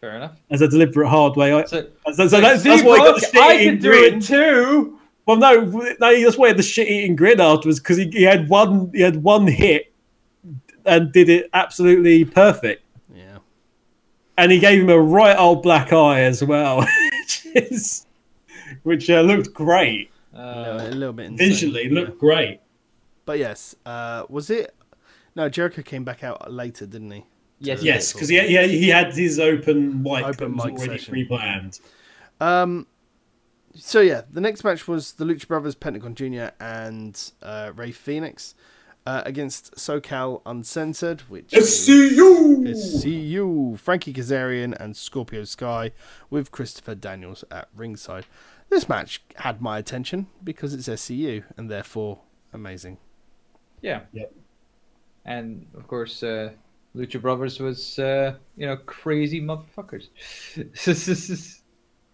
[0.04, 0.32] fair enough.
[0.50, 1.52] as a deliberate hard way.
[1.52, 3.68] I- So, So, so like, that's, see, that's why he got look, the I shit
[3.68, 4.14] can do grin.
[4.18, 4.98] it too.
[5.26, 5.82] Well, no, no,
[6.22, 9.00] that's why he had the shit eating grin afterwards because he, he had one he
[9.00, 9.90] had one hit
[10.84, 12.82] and did it absolutely perfect.
[13.14, 13.38] Yeah.
[14.36, 16.80] and he gave him a right old black eye as well,
[17.22, 18.06] which is
[18.82, 21.84] which uh, looked great A Uh, little, a little bit insane, visually.
[21.88, 21.94] yeah.
[22.00, 22.60] Looked great.
[23.24, 24.74] But yes, uh, was it?
[25.34, 27.24] No, Jericho came back out later, didn't he?
[27.60, 30.98] Yes, Yes, because he, he he had his open mic Open that was mic already
[30.98, 31.12] session.
[31.12, 31.80] pre-planned.
[32.40, 32.86] Um.
[33.76, 36.48] So yeah, the next match was the Lucha Brothers, Pentagon Jr.
[36.60, 38.54] and uh, Rey Fenix
[39.06, 42.68] uh, against SoCal Uncensored, which is SCU.
[42.68, 45.90] SCU, Frankie Kazarian and Scorpio Sky
[46.30, 48.26] with Christopher Daniels at ringside.
[48.70, 52.20] This match had my attention because it's SCU and therefore
[52.52, 52.98] amazing.
[53.82, 54.02] yeah.
[54.12, 54.32] Yep.
[55.24, 56.50] And of course, uh,
[56.96, 60.08] Lucha Brothers was uh, you know crazy motherfuckers.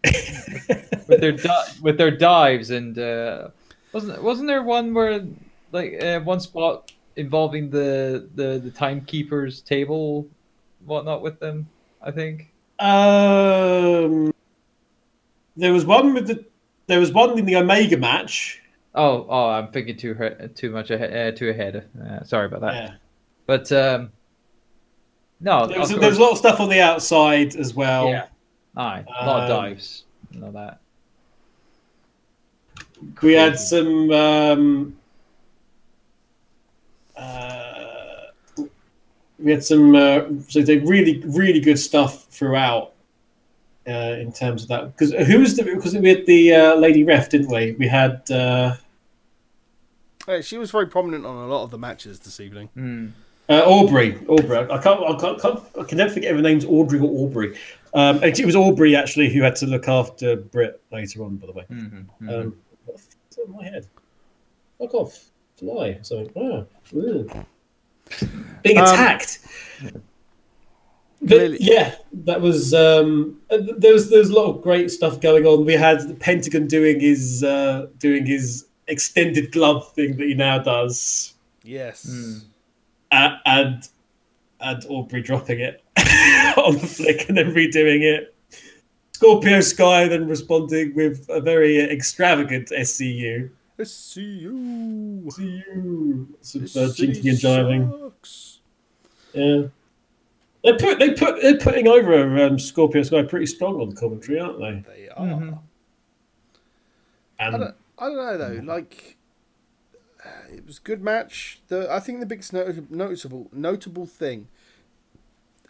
[0.02, 3.48] With their di- with their dives and uh,
[3.92, 5.26] wasn't wasn't there one where
[5.72, 10.26] like uh, one spot involving the the the timekeeper's table
[10.86, 11.68] whatnot with them
[12.00, 12.50] I think?
[12.78, 14.32] Um,
[15.56, 16.46] there was one with the
[16.86, 18.62] there was one in the Omega match.
[18.94, 20.14] oh oh I'm thinking too
[20.54, 21.88] too much ahead uh, too ahead.
[22.02, 22.74] Uh, sorry about that.
[22.74, 22.94] Yeah,
[23.44, 24.12] but um
[25.40, 28.08] no there was, there was a lot of stuff on the outside as well.
[28.08, 28.26] yeah
[28.76, 30.80] aye a lot of Um, dives and all that
[33.22, 34.10] We had some.
[34.12, 34.96] Um,
[37.16, 38.26] uh,
[39.38, 39.94] we had some.
[39.94, 42.92] Uh, so they really, really good stuff throughout.
[43.88, 45.64] Uh, in terms of that, because who was the?
[45.64, 47.72] Because we had the uh, lady ref, didn't we?
[47.78, 48.30] We had.
[48.30, 48.76] Uh,
[50.42, 52.68] she was very prominent on a lot of the matches this evening.
[52.74, 53.06] Hmm.
[53.50, 54.58] Uh, Aubrey, Aubrey.
[54.58, 57.58] I can't, I can't, can't, I can never forget if her name's Audrey or Aubrey.
[57.94, 61.36] Um, it was Aubrey actually who had to look after Britt later on.
[61.36, 62.28] By the way, Mhm, mhm.
[62.44, 63.86] um, what the f- in my head?
[64.78, 65.98] Fuck off, fly.
[66.02, 66.66] So, wow.
[66.96, 67.44] Ugh.
[68.62, 69.38] being Um, attacked.
[71.22, 72.72] But, Clearly- yeah, that was.
[72.72, 75.66] Um, uh, there was there was a lot of great stuff going on.
[75.66, 80.58] We had the Pentagon doing his uh, doing his extended glove thing that he now
[80.58, 82.06] does Yes.
[82.08, 82.40] Mm.
[83.10, 83.88] And
[84.60, 85.82] and Aubrey dropping it
[86.56, 88.34] on the flick and then redoing it.
[89.14, 93.50] Scorpio Sky then responding with a very extravagant SCU.
[93.78, 95.24] SCU.
[95.26, 96.26] SCU.
[96.40, 98.12] Some This uh, jinking and jiving.
[99.32, 99.62] Yeah.
[100.62, 104.58] They put they put they're putting over um, Scorpio Sky pretty strong on commentary, aren't
[104.58, 104.84] they?
[104.94, 105.26] They are.
[105.26, 105.58] Mhm.
[107.38, 108.60] I don't, I don't know though.
[108.64, 109.16] Like,
[110.24, 111.60] uh, it was a good match.
[111.68, 114.48] The I think the biggest not- noticeable notable thing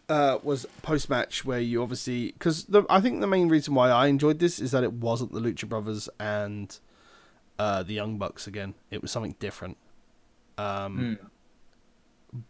[0.09, 4.09] uh, was post match where you obviously because I think the main reason why I
[4.09, 6.77] enjoyed this is that it wasn't the Lucha Brothers and
[7.59, 8.75] uh, the Young Bucks again.
[8.91, 9.77] It was something different.
[10.59, 11.19] Um, Mm.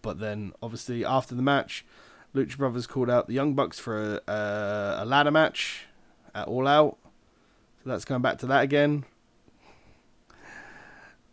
[0.03, 1.86] But then obviously after the match,
[2.34, 5.86] Lucha Brothers called out the Young Bucks for a, a, a ladder match
[6.34, 6.98] at All Out.
[7.82, 9.05] So that's going back to that again.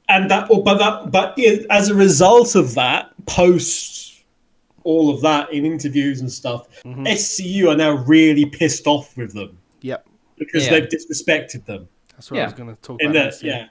[0.10, 1.38] And that oh, but that but
[1.70, 4.24] as a result of that post
[4.84, 7.06] all of that in interviews and stuff Mhm.
[7.08, 10.08] scu are now really pissed off with them Yep.
[10.38, 10.72] because Yeah.
[10.80, 13.32] they've disrespected them That's what I was going to talk in about.
[13.34, 13.68] that yeah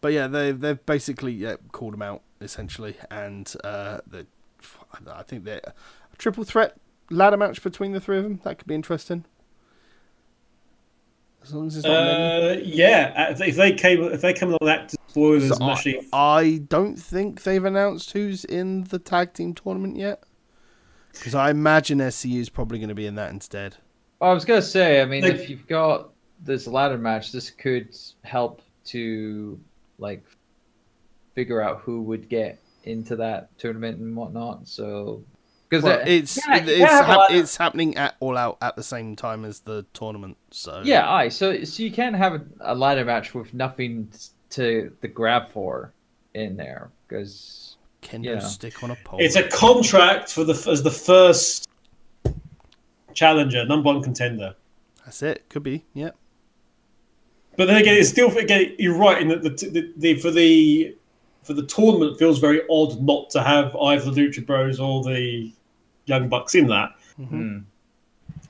[0.00, 4.26] But yeah, they they've basically yeah, called them out essentially, and uh, the
[5.10, 6.76] I think they're a triple threat
[7.10, 8.40] ladder match between the three of them.
[8.44, 9.24] That could be interesting.
[11.46, 12.60] As long as it's not many.
[12.60, 15.70] uh, yeah if they- came if they come on that to spoilers So and
[16.12, 20.22] I, I don't think they've announced who's in the tag team tournament yet.
[21.12, 23.76] Because I imagine SCU is probably going to be in that instead.
[24.20, 26.10] I was gonna say, I mean, Like- if you've got
[26.42, 29.58] this ladder match, this could help to
[29.98, 30.24] like
[31.34, 34.66] figure out who would get into that tournament and whatnot.
[34.68, 35.22] So,
[35.68, 38.58] because Well, it's yeah, it- it's have a hap- ladder- it's happening at all out
[38.62, 40.36] at the same time as the tournament.
[40.50, 41.28] So yeah, aye.
[41.28, 44.10] So, so you can't have a, a ladder match with nothing
[44.50, 45.92] to the grab for
[46.34, 48.38] in there because Kendo yeah.
[48.40, 49.18] stick on a pole.
[49.20, 51.68] it's a contract for the as the first
[53.14, 54.54] challenger number one contender
[55.04, 55.48] That's it.
[55.48, 55.84] Could be.
[55.94, 56.10] Yeah.
[57.56, 58.74] But then again, it's still again.
[58.78, 60.94] You're right in that the, the, the for the
[61.46, 65.02] for the tournament it feels very odd not to have either the Lucha Bros or
[65.04, 65.52] the
[66.06, 67.28] Young Bucks in that, Mhm.
[67.28, 67.58] hmm,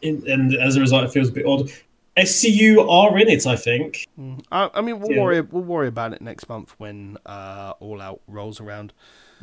[0.02, 1.70] in, and as a result, it feels a bit odd.
[2.16, 4.06] SCU are in it, I think.
[4.18, 4.42] Mm.
[4.50, 5.22] I, I mean, we'll Yeah.
[5.22, 5.40] worry.
[5.42, 8.92] We'll worry about it next month when uh, All Out rolls around.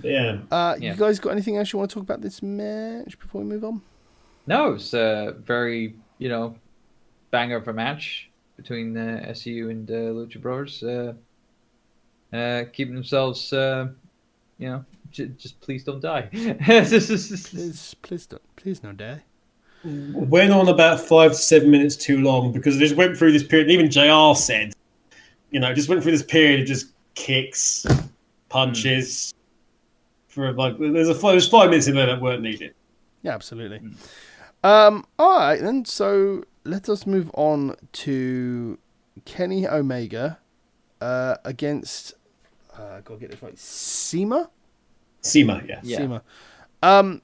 [0.01, 0.93] Yeah, Uh, Yeah.
[0.93, 3.63] You guys got anything else you want to talk about this match before we move
[3.63, 3.81] on?
[4.47, 6.55] no, it's a very you know
[7.31, 10.81] banger of a match between uh, SU and uh, Lucha Brothers.
[10.83, 11.13] Uh,
[12.33, 13.87] uh, keeping themselves, uh,
[14.57, 16.23] you know, j- just please don't die.
[16.31, 19.21] Please, please don't, please no die.
[19.83, 23.43] went on about five to seven minutes too long because it just went through this
[23.43, 23.69] period.
[23.69, 24.33] Even Jr.
[24.35, 24.73] said,
[25.51, 27.85] you know, just went through this period of just kicks,
[28.49, 29.33] punches.
[30.27, 32.73] For like, there's a there's five minutes in there that weren't needed.
[33.21, 33.81] Yeah, absolutely.
[34.63, 35.85] Um, all right, then.
[35.85, 38.79] So let us move on to
[39.25, 40.39] Kenny Omega
[41.01, 42.15] uh, against.
[42.77, 43.57] Uh, gotta get this right.
[43.57, 44.49] CIMA.
[45.21, 45.79] CIMA, yeah.
[45.83, 45.97] Yeah.
[45.97, 46.21] CIMA.
[46.81, 47.21] Um,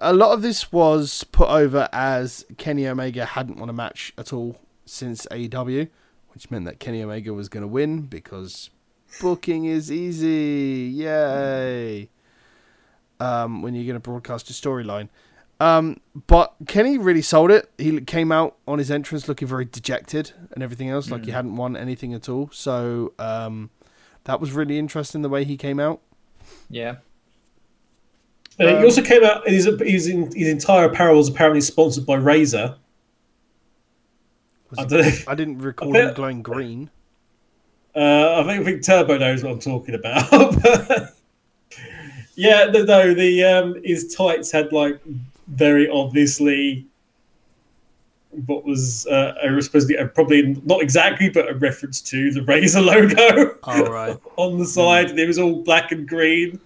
[0.00, 4.32] a lot of this was put over as Kenny Omega hadn't won a match at
[4.32, 5.88] all since AEW,
[6.32, 8.70] which meant that Kenny Omega was going to win because
[9.20, 10.92] booking is easy.
[10.94, 12.08] Yay.
[13.18, 15.08] Um, when you're going to broadcast a storyline.
[15.58, 17.70] Um, but Kenny really sold it.
[17.76, 21.56] He came out on his entrance looking very dejected and everything else, like he hadn't
[21.56, 22.48] won anything at all.
[22.50, 23.68] So um,
[24.24, 26.00] that was really interesting the way he came out.
[26.68, 26.96] yeah.
[28.58, 29.48] Uh, Um, he also came out.
[29.48, 32.76] His, his, his entire apparel was apparently sponsored by Razer.
[34.78, 36.90] I it- I didn't record bet- him glowing green.
[37.96, 40.30] Uh, I think I think Turbo knows what I'm talking about.
[42.36, 44.98] Yeah, no, no, the um, his tights had like
[45.48, 46.86] very obviously
[48.46, 52.84] what was uh, a, supposedly uh, probably not exactly, but a reference to the Razer
[52.84, 54.16] logo Oh, right.
[54.36, 55.18] on the side.
[55.18, 56.60] It was all black and green.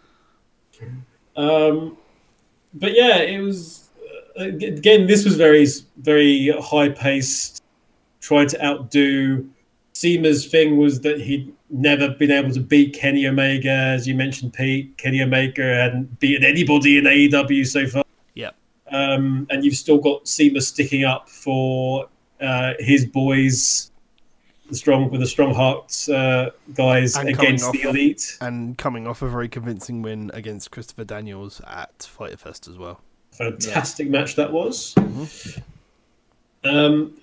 [1.36, 1.96] Um,
[2.74, 3.88] but yeah, it was
[4.38, 5.06] uh, again.
[5.06, 5.66] This was very
[5.98, 7.62] very high paced,
[8.20, 9.48] trying to outdo.
[9.94, 14.52] CIMA's thing was that he'd never been able to beat Kenny Omega, as you mentioned,
[14.52, 14.96] Pete.
[14.98, 18.03] Kenny Omega hadn't beaten anybody in AEW so far.
[18.90, 18.94] Yep.
[18.94, 22.08] Um, and you've still got CIMA sticking up for
[22.40, 23.90] uh, his boys,
[24.68, 28.36] the strong with the strong hearts uh, guys And coming against off- the elite.
[28.40, 33.00] And coming off a very convincing win against Christopher Daniels at Fyter Fest as well.
[33.32, 34.94] Fantastic match that was.
[36.62, 37.14] Um,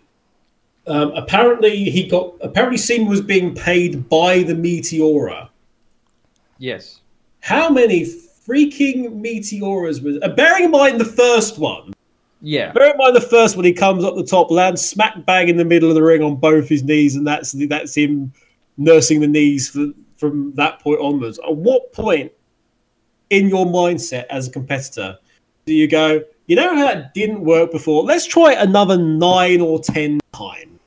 [0.87, 2.33] um, apparently, he got.
[2.41, 5.49] Apparently, CIMA was being paid by the Meteora.
[6.57, 6.99] Yes.
[7.39, 8.05] How many
[8.51, 10.17] freaking Meteoras was?
[10.21, 11.93] Uh, bearing in mind the first one.
[12.41, 12.71] Yeah.
[12.71, 15.57] Bear in mind the first one, he comes up the top, lands smack bang in
[15.57, 18.33] the middle of the ring on both his knees, and that's that's him
[18.77, 19.87] nursing the knees for,
[20.17, 21.39] from that point onwards.
[21.39, 22.31] At what point
[23.29, 25.17] in your mindset as a competitor
[25.65, 28.03] do you go, you know how that didn't work before?
[28.03, 30.79] Let's try it another nine or ten times.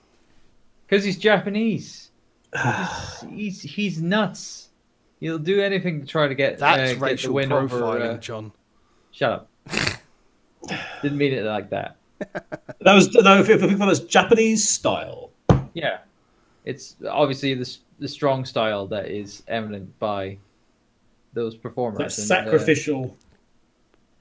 [0.87, 2.11] Because he's Japanese.
[3.31, 4.64] he's he's nuts.
[5.21, 7.85] He'll do anything to try to get, uh, That's get the racial win over.
[7.85, 8.53] Uh, John.
[9.11, 9.51] shut up.
[11.03, 11.97] Didn't mean it like that.
[12.81, 15.31] That was no, if, if if that's Japanese style.
[15.75, 15.99] Yeah,
[16.65, 20.39] it's obviously the the strong style that is eminent by
[21.33, 21.99] those performers.
[21.99, 23.17] That and, uh, sacrificial,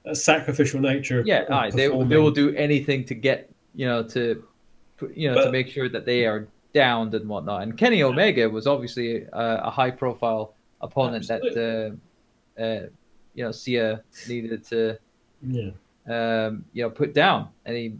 [0.04, 1.22] that sacrificial nature.
[1.24, 4.44] yeah, of aye, they they will do anything to get you know to
[5.14, 7.62] you know to make sure that they are downed and whatnot.
[7.62, 10.53] And Kenny Omega was obviously a, a high profile
[10.84, 11.42] opponent that
[12.58, 12.86] uh, uh,
[13.34, 14.98] you know CIMA needed to
[15.42, 15.70] Yeah.
[16.06, 17.96] um, you know put down, and he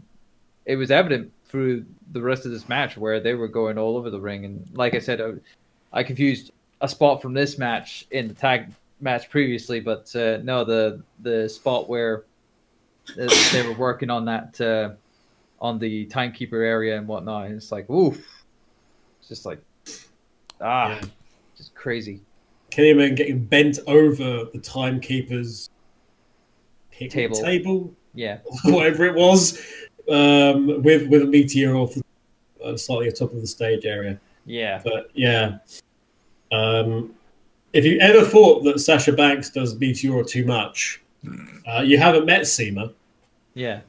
[0.65, 4.09] it was evident through the rest of this match where they were going all over
[4.09, 4.45] the ring.
[4.45, 5.33] And like I said, I,
[5.99, 10.63] I confused a spot from this match in the tag match previously, but uh, no,
[10.63, 12.23] the the spot where
[13.19, 14.89] uh, they were working on that uh,
[15.59, 17.45] on the timekeeper area and whatnot.
[17.45, 18.17] And it's like, oof,
[19.19, 19.59] it's just like
[20.61, 21.01] ah, Yeah.
[21.57, 22.21] just crazy.
[22.75, 25.69] Kenny Omega getting bent over the timekeeper's
[26.91, 27.35] picnic Table.
[27.37, 29.61] table, Yeah, whatever it was,
[30.09, 32.03] um, with with a meteor off the,
[32.61, 34.19] uh, slightly atop of the stage area.
[34.45, 35.59] yeah, But yeah,
[36.51, 37.13] um,
[37.71, 41.01] if you ever thought that Sasha Banks does meteor too much,
[41.65, 42.91] uh, you haven't met CIMA.
[43.53, 43.81] yeah.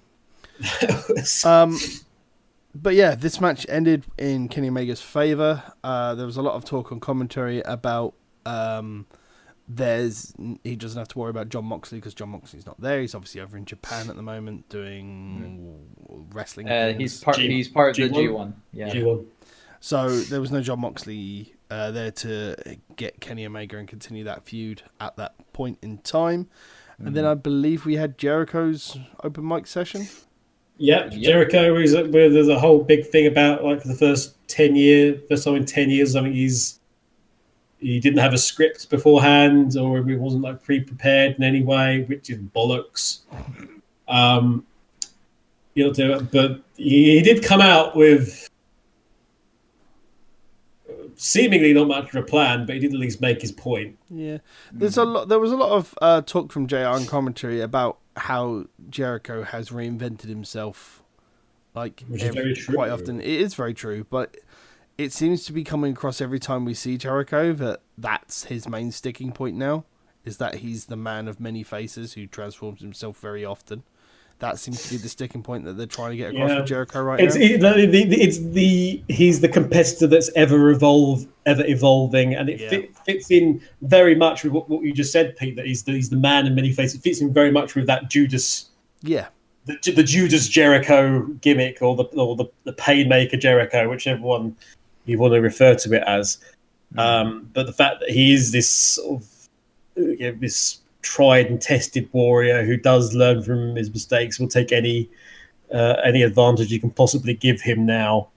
[1.45, 1.76] Um,
[2.72, 5.61] but yeah, this match ended in Kenny Omega's favor.
[5.82, 8.14] Uh, there was a lot of talk on commentary about
[8.47, 9.07] um,
[9.68, 10.32] there's
[10.62, 13.01] he doesn't have to worry about Jon Moxley because Jon Moxley's not there.
[13.01, 15.76] He's obviously over in Japan at the moment doing
[16.32, 16.68] wrestling.
[16.68, 17.36] Uh, he's part.
[17.36, 18.53] G- he's part of the G1?
[18.72, 19.26] Yeah, G1.
[19.80, 22.57] So there was no Jon Moxley uh, there to
[22.97, 26.49] get Kenny Omega and continue that feud at that point in time.
[26.99, 30.09] And then I believe we had Jericho's open mic session.
[30.78, 31.22] Yep, Yep.
[31.22, 35.20] Jericho is where there's a whole big thing about like for the first ten year,
[35.28, 36.16] first time in ten years.
[36.16, 36.80] I think he's
[37.79, 42.05] he didn't have a script beforehand, or he wasn't like pre prepared in any way,
[42.09, 43.20] which is bollocks.
[44.09, 44.66] Um,
[45.74, 48.49] you know, but he, he did come out with
[51.16, 53.99] seemingly not much of a plan, but he did at least make his point.
[54.11, 54.39] Yeah,
[54.72, 55.29] there's a lot.
[55.29, 56.87] There was a lot of uh, talk from Jr.
[56.87, 61.03] on commentary about how Jericho has reinvented himself,
[61.74, 62.74] like Which is very true.
[62.74, 63.20] quite often.
[63.20, 64.37] It is very true, but
[64.99, 68.90] it seems to be coming across every time we see Jericho that that's his main
[68.90, 69.84] sticking point now.
[70.24, 73.84] Is that he's the man of many faces who transforms himself very often.
[74.40, 76.59] That seems to be the sticking point that they're trying to get across Yeah.
[76.59, 77.42] with Jericho right It's now.
[77.42, 82.61] it, the, the, it's the he's the competitor that's ever evolve, ever evolving, and it
[82.61, 82.68] Yeah.
[82.70, 85.55] fit, fits in very much with what, what you just said, Pete.
[85.57, 86.97] That he's the, he's the man in many faces.
[86.99, 88.70] It fits in very much with that Judas,
[89.03, 89.28] yeah,
[89.66, 94.57] the, the Judas Jericho gimmick, or the or the, the Painmaker Jericho, whichever one
[95.07, 96.38] you want to refer to it as.
[96.98, 99.48] Um, but the fact that he is this sort of
[99.96, 104.72] you know, this tried and tested warrior who does learn from his mistakes, will take
[104.72, 105.09] any
[105.72, 108.28] uh, any advantage you can possibly give him now.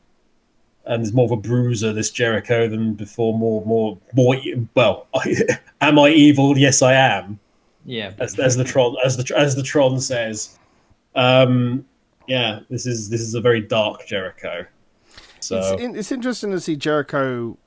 [0.85, 3.37] And there's more of a bruiser, this Jericho, than before.
[3.37, 4.35] More, more, more.
[4.75, 5.07] Well,
[5.81, 6.57] am I evil?
[6.57, 7.39] Yes, I am.
[7.85, 8.13] yeah.
[8.17, 10.57] As, as the Tron, as the as the Tron says.
[11.15, 11.85] Um,
[12.27, 14.65] yeah, this is this is a very dark Jericho.
[15.41, 17.57] So it's, in- it's interesting to see Jericho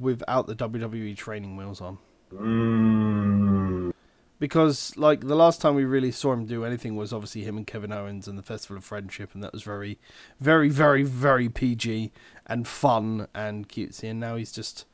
[0.00, 1.98] without the WWE training wheels on.
[2.32, 3.92] mm,
[4.38, 7.66] because like the last time we really saw him do anything was obviously him and
[7.66, 9.98] Kevin Owens and the Festival of Friendship, and that was very,
[10.40, 12.12] very, very, very PG
[12.46, 14.10] and fun and cutesy.
[14.10, 14.84] And now he's just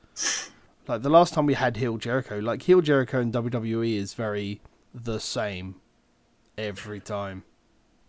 [0.87, 2.39] like the last time we had heel Jericho.
[2.39, 4.61] Like heel Jericho in WWE is very
[4.95, 5.77] the same
[6.59, 7.45] every time,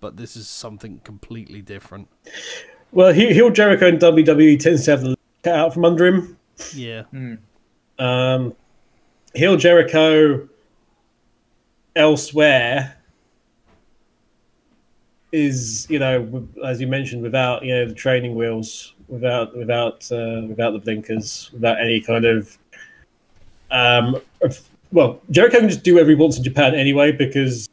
[0.02, 2.10] but this is something completely different.
[2.94, 6.38] Well, he, heel Jericho in WWE tends to have the cut out from under him.
[6.74, 7.36] Yeah, Hmm.
[8.00, 8.56] Um,
[9.34, 10.48] heel Jericho
[11.96, 12.96] elsewhere
[15.32, 20.42] is, you know, as you mentioned, without you know the training wheels, without without uh,
[20.48, 22.58] without the blinkers, without any kind of
[23.72, 27.68] um, of- well, Jericho can just do whatever he wants in Japan anyway because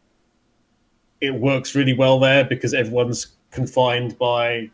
[1.21, 4.71] it works really well there because everyone's confined by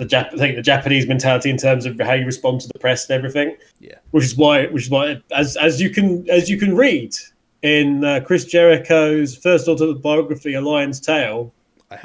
[0.00, 2.78] the Jap- I think the Japanese mentality in terms of how you respond to the
[2.78, 3.56] press and everything.
[3.78, 3.96] Yeah.
[4.10, 7.14] Which is why, which is why, as as you can as you can read
[7.62, 11.52] in uh, Chris Jericho's first autobiography, A Lion's Tale,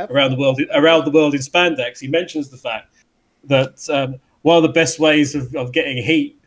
[0.10, 2.94] around the world around the world in spandex, he mentions the fact
[3.46, 6.40] that um, one of the best ways of, of getting heat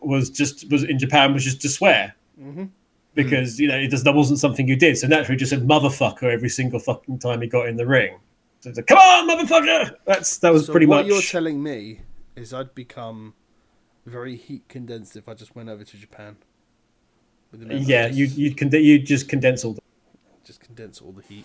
[0.00, 2.14] was just was in Japan was just to swear.
[2.40, 2.70] Mhm.
[3.14, 4.96] because you know it just that wasn't something you did.
[4.96, 8.16] So naturally, just said motherfucker every single fucking time he got in the ring.
[8.62, 9.96] So like, Come on, motherfucker!
[10.06, 11.04] That's that was So pretty what much.
[11.04, 12.00] What you're telling me
[12.36, 13.34] is I'd become
[14.06, 16.36] very heat condensed if I just went over to Japan.
[17.50, 19.74] With the amount of yeah, just- you you can you just condense all.
[19.74, 19.80] The,
[20.44, 21.44] just condense all the heat.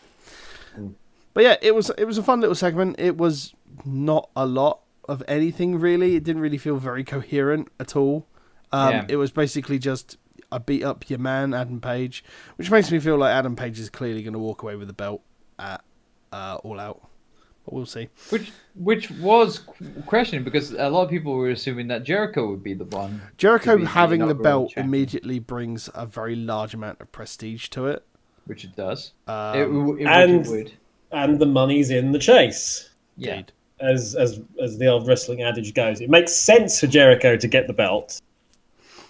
[0.78, 0.93] Mm.
[1.34, 2.95] But yeah, it was it was a fun little segment.
[2.99, 3.53] It was
[3.86, 6.15] not a lot of anything really.
[6.15, 8.28] It didn't really feel very coherent at all.
[8.72, 9.05] Um, Yeah.
[9.09, 10.18] It was basically just
[10.51, 12.24] I beat up your man Adam Page,
[12.57, 14.93] which makes me feel like Adam Page is clearly going to walk away with the
[14.93, 15.22] belt
[15.59, 15.84] at
[16.32, 17.07] uh, All Out.
[17.68, 18.07] But we'll see.
[18.30, 19.59] Which which was
[20.05, 23.22] questioning because a lot of people were assuming that Jericho would be the one.
[23.38, 24.86] Jericho be having the belt champion.
[24.86, 28.05] immediately brings a very large amount of prestige to it.
[28.45, 29.11] which it does.
[29.28, 30.72] Um, it, w- it, would- and- it would.
[31.11, 32.89] and the money's in the chase.
[33.18, 33.32] Yeah.
[33.34, 33.51] indeed.
[33.82, 35.99] as as as the old wrestling adage goes.
[35.99, 38.22] It makes sense for Jericho to get the belt,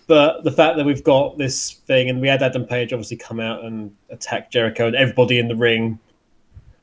[0.08, 3.40] but the fact that we've got this thing and we had Adam Page obviously come
[3.40, 6.00] out and attack Jericho and everybody in the ring.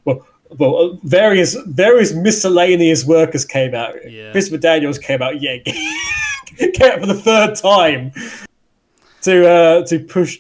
[0.05, 0.25] Well,
[0.59, 3.95] well, uh, various various miscellaneous workers came out.
[4.11, 4.33] Yeah.
[4.33, 5.41] Christopher Daniels came out.
[5.41, 8.13] Yeah, came out for the third time
[9.23, 10.39] to uh, to push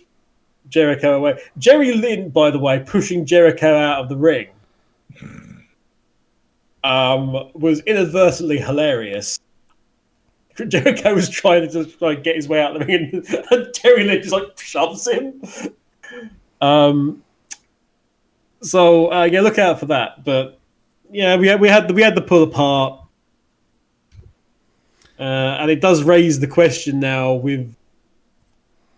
[0.68, 1.40] Jericho away.
[1.58, 4.48] Jerry Lynn, by the way, pushing Jericho out of the ring
[6.84, 9.40] um, was inadvertently hilarious.
[10.68, 13.46] Jericho was trying to just try and get his way out of the ring, and,
[13.50, 15.42] and Jerry Lynn just like shoves him.
[16.60, 17.23] Um,
[18.64, 20.24] so uh, yeah, look out for that.
[20.24, 20.58] But
[21.10, 23.00] yeah, we had we had the, we had the pull apart,
[25.18, 27.74] uh, and it does raise the question now with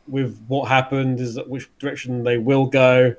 [0.08, 3.14] with what happened is which direction they will go.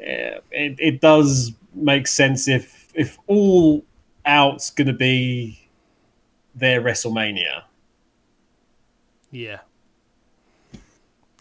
[0.00, 3.84] Yeah, it, it does make sense if if all
[4.24, 5.68] out's going to be
[6.54, 7.62] their WrestleMania.
[9.30, 9.58] Yeah.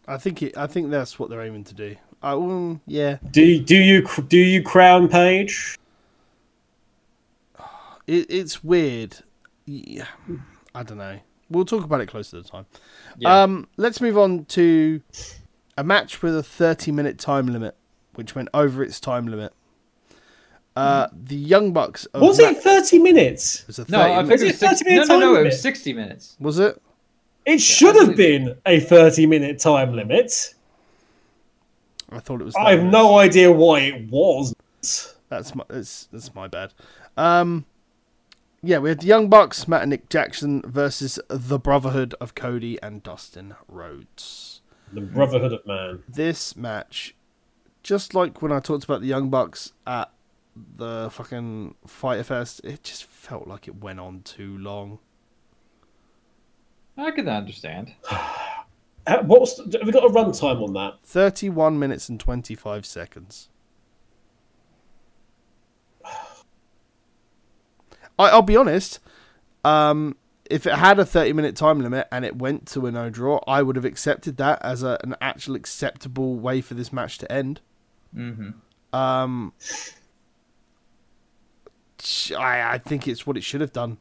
[0.08, 0.58] I think it.
[0.58, 1.96] I think that's what they're aiming to do.
[2.22, 3.18] I, mm, yeah.
[3.32, 5.78] Do do you do you crown Page?
[8.08, 9.18] It, it's weird.
[9.66, 10.06] Yeah.
[10.74, 11.20] I don't know.
[11.50, 12.66] We'll talk about it closer to the time.
[13.18, 13.44] Yeah.
[13.44, 15.02] Um, let's move on to
[15.78, 17.76] a match with a 30 minute time limit,
[18.16, 19.54] which went over its time limit.
[20.76, 22.06] Uh, the Young Bucks.
[22.08, 23.66] Of Was Ma- it thirty minutes?
[23.66, 25.34] Was, a no, I think it Was was it 30 six, no, minute no, no.
[25.36, 26.36] time It was sixty minutes.
[26.40, 26.82] Was it?
[27.46, 30.54] It should I have been a thirty minute time limit.
[32.10, 32.56] I thought it was.
[32.56, 34.56] I have 30 no idea why it was.
[35.30, 35.64] That's my.
[35.68, 36.74] That's, that's my bad.
[37.18, 37.66] Um,
[38.62, 42.82] yeah, we had the Young Bucks, Matt and Nick Jackson versus the Brotherhood of Cody
[42.82, 44.62] and Dustin Rhodes.
[44.94, 46.04] The Brotherhood of Man.
[46.08, 47.16] this match,
[47.84, 50.12] just like when I talked about the Young Bucks at
[50.56, 55.00] the fucking Fyter Fest, it just felt like it went on too long.
[56.98, 57.94] I can understand.
[59.24, 60.96] What's the, have we got a runtime on that?
[61.04, 63.50] 31 minutes and 25 seconds.
[68.18, 69.00] I, I'll be honest.
[69.64, 70.16] Um,
[70.50, 73.40] if it had a 30 minute time limit and it went to a no draw,
[73.48, 77.32] I would have accepted that as a, an actual acceptable way for this match to
[77.32, 77.62] end.
[78.14, 78.52] hmm
[78.94, 79.54] Um,
[82.38, 83.98] I, I think it's what it should have done,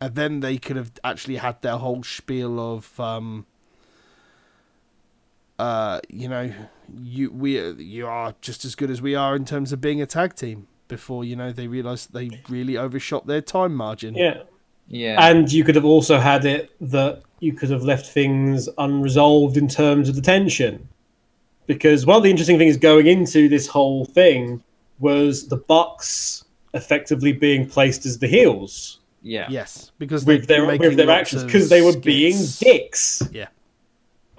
[0.00, 3.46] and then they could have actually had their whole spiel of, um,
[5.60, 6.52] uh, you know,
[6.98, 10.06] you we you are just as good as we are in terms of being a
[10.06, 10.66] tag team.
[10.88, 14.14] Before you know, they realised they really overshot their time margin.
[14.14, 14.42] Yeah.
[14.88, 15.24] Yeah.
[15.24, 19.68] And you could have also had it that you could have left things unresolved in
[19.68, 20.88] terms of the tension.
[21.66, 24.64] Because one of the interesting things going into this whole thing
[24.98, 29.46] was the Bucks effectively being placed as the heels yeah.
[29.50, 33.22] Yes, because with they've their with their actions because they were being dicks.
[33.32, 33.48] Yeah.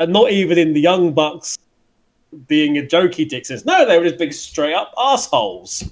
[0.01, 1.59] And not even in the Young Bucks
[2.47, 3.65] being a jokey sense.
[3.65, 5.83] No, they were just big straight up assholes.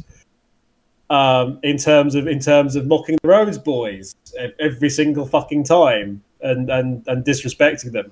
[1.11, 4.15] Um, in terms of in terms of mocking the Rhodes boys
[4.59, 8.11] every single fucking time and and and disrespecting them,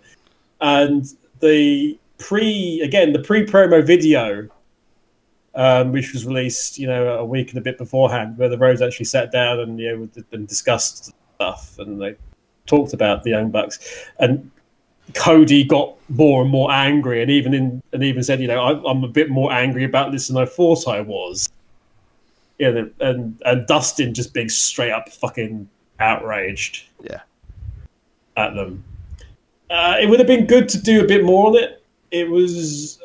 [0.61, 1.05] and
[1.39, 4.47] the pre again the pre promo video,
[5.55, 8.83] um, which was released you know a week and a bit beforehand, where the Rhodes
[8.83, 12.15] actually sat down and you know and discussed stuff and they
[12.67, 14.51] talked about the Young Bucks and
[15.13, 18.89] Cody got more and more angry, and even in and even said, you know, I,
[18.91, 21.49] I'm a bit more angry about this than I thought I was.
[22.59, 25.69] Yeah, and and, and Dustin just being straight up fucking
[25.99, 27.21] outraged Yeah.
[28.35, 28.83] at them.
[29.69, 31.83] Uh, it would have been good to do a bit more on it.
[32.11, 32.99] It was.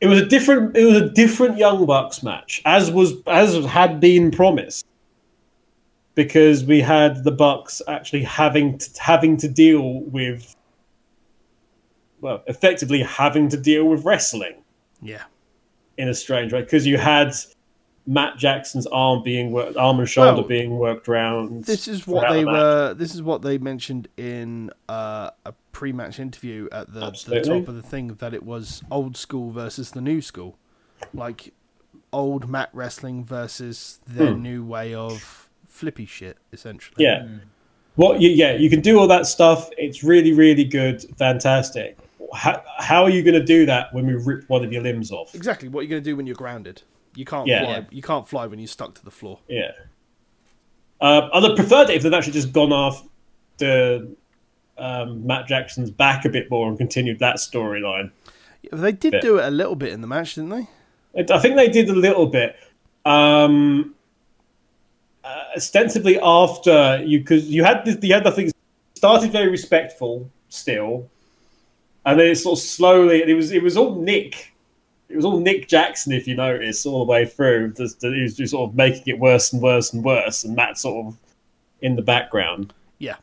[0.00, 0.76] It was a different.
[0.76, 4.84] It was a different Young Bucks match, as was as had been promised,
[6.14, 10.54] because we had the Bucks actually having to, having to deal with
[12.20, 14.62] well, effectively having to deal with wrestling
[15.02, 15.22] Yeah.
[15.98, 17.34] in a strange way because you had
[18.06, 21.64] Matt Jackson's arm being worked, arm and shoulder Well, being worked around.
[21.64, 22.94] This is what they the were.
[22.94, 27.74] This is what they mentioned in uh, a pre-match interview at the, the top of
[27.74, 30.56] the thing that it was old school versus the new school,
[31.14, 31.52] like
[32.12, 34.42] old mat wrestling versus their Hmm.
[34.42, 35.43] new way of
[35.74, 37.04] flippy shit, essentially.
[37.04, 37.26] Yeah.
[37.96, 38.20] What?
[38.20, 39.68] You, yeah, you can do all that stuff.
[39.76, 41.98] It's really, really good, fantastic.
[42.32, 45.10] How, how are you going to do that when we rip one of your limbs
[45.12, 45.34] off?
[45.34, 45.68] Exactly.
[45.68, 46.82] What are you going to do when you're grounded?
[47.14, 47.64] You can't Yeah.
[47.64, 47.86] fly.
[47.90, 49.40] You can't fly when you're stuck to the floor.
[49.48, 49.72] Yeah.
[51.00, 53.06] Uh, I'd have preferred it if they'd actually just gone off
[53.58, 54.14] the
[54.78, 58.10] um, Matt Jackson's back a bit more and continued that storyline.
[58.62, 59.22] Yeah, They did Bit.
[59.22, 60.68] do it a little bit in the match, didn't they?
[61.32, 62.56] I think they did a little bit.
[63.04, 63.94] Um,
[65.24, 68.50] uh, ostensibly after you, because you had this, you had the thing
[68.94, 71.08] started very respectful still,
[72.04, 73.22] and then it sort of slowly.
[73.22, 74.52] It was it was all Nick.
[75.08, 77.74] It was all Nick Jackson, if you notice, all the way through.
[77.74, 80.78] Just, he was just sort of making it worse and worse and worse, and Matt
[80.78, 81.16] sort of
[81.82, 82.72] in the background.
[82.98, 83.16] Yeah.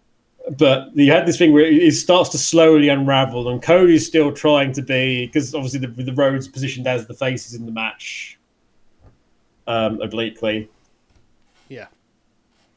[0.57, 4.71] But you had this thing where it starts to slowly unravel, and Cody's still trying
[4.73, 8.39] to be because obviously the, the Rhodes positioned as the faces in the match,
[9.67, 10.69] um, obliquely.
[11.71, 11.87] Yeah.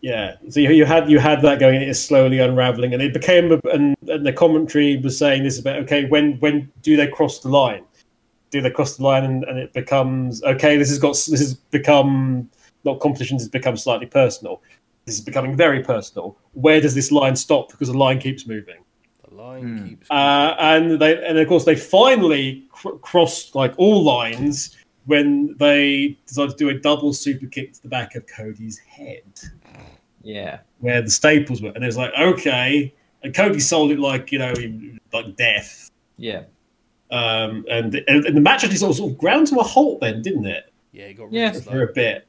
[0.00, 3.14] Yeah, so you, you had you had that going, and it's slowly unraveling, and it
[3.14, 7.06] became, a, and, and the commentary was saying this about okay, when when do they
[7.06, 7.84] cross the line?
[8.50, 10.76] Do they cross the line, and, and it becomes okay?
[10.76, 12.50] This has got this has become
[12.84, 14.60] not competitions has become slightly personal.
[15.06, 16.36] This is becoming very personal.
[16.52, 17.70] Where does this line stop?
[17.70, 18.84] Because the line keeps moving.
[19.26, 19.88] The line Hmm.
[19.88, 20.10] keeps.
[20.10, 24.76] Uh, and they and of course they finally cr- crossed like all lines
[25.06, 29.22] when they decided to do a double super kick to the back of Cody's head
[30.22, 30.58] Yeah.
[30.80, 34.38] where the staples were, and it was like okay, and Cody sold it like you
[34.38, 34.54] know
[35.12, 36.44] like death, Yeah.
[37.10, 40.00] um, and, and and the match actually sort of, sort of ground to a halt
[40.00, 41.50] then, didn't it, yeah, he got Yeah.
[41.50, 42.26] really for a bit,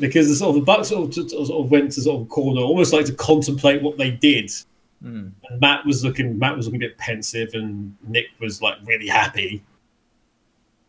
[0.00, 2.60] because the sort of the Bucks sort of, sort of went to sort of corner,
[2.60, 4.46] almost like to contemplate what they did.
[5.04, 5.32] Mm.
[5.50, 9.08] And Matt was looking Matt was looking a bit pensive, and Nick was like really
[9.08, 9.60] happy.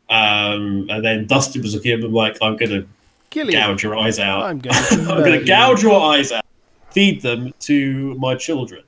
[0.10, 2.86] Um, and then Dustin was looking at him like, "I'm gonna
[3.34, 4.44] Gillian, gouge your eyes out.
[4.44, 6.46] I'm going I'm going to gouge your eyes out,
[6.92, 8.84] feed them to my children.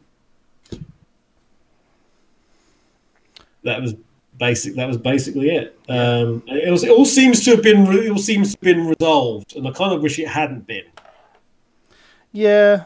[3.64, 3.96] That was
[4.38, 4.76] basic.
[4.76, 5.80] That was basically it.
[5.90, 7.88] Um, it, was, it all seems to have been.
[7.92, 10.86] It all seems to have been resolved, and I kind of wish it hadn't been.
[12.32, 12.84] Yeah,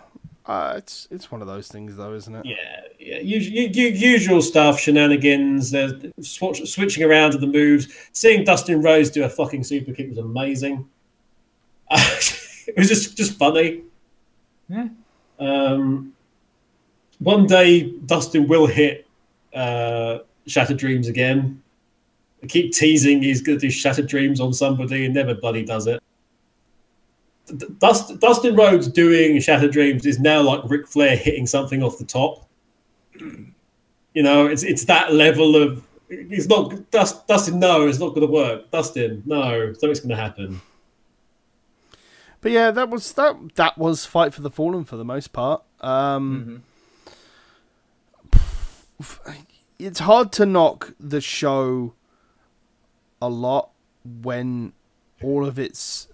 [0.50, 2.44] uh, it's it's one of those things, though, isn't it?
[2.44, 3.20] Yeah, yeah.
[3.20, 5.70] Usual, usual stuff, shenanigans.
[5.70, 7.88] There's swatch, switching around to the moves.
[8.14, 10.90] Seeing Dustin Rhodes do a fucking super kick was amazing.
[11.92, 13.84] it was just just funny.
[14.70, 14.88] Yeah.
[15.38, 16.14] Um,
[17.20, 19.06] one day, Dustin will hit
[19.54, 21.62] uh, Shattered Dreams again.
[22.42, 25.86] I keep teasing he's going to do Shattered Dreams on somebody and never bloody does
[25.86, 26.02] it.
[27.80, 32.06] Dust, Dustin Rhodes doing Shattered Dreams is now like Ric Flair hitting something off the
[32.06, 32.48] top.
[33.20, 35.86] You know, it's it's that level of.
[36.10, 37.60] It's not Dust, Dustin.
[37.60, 38.72] No, it's not going to work.
[38.72, 40.62] Dustin, no, something's going to happen.
[42.42, 43.36] But yeah, that was that.
[43.56, 45.62] That was Fight for the Fallen for the most part.
[45.82, 46.64] Um,
[48.32, 48.40] Mhm.
[49.78, 51.94] It's hard to knock the show
[53.22, 53.70] a lot
[54.04, 54.74] when
[55.24, 56.10] all of its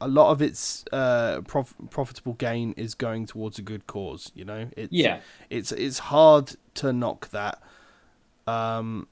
[0.00, 4.30] a lot of its uh, prof- profitable gain is going towards a good cause.
[4.34, 5.20] You know, it's Yeah.
[5.50, 7.60] it's it's hard to knock that.
[8.46, 9.08] Um,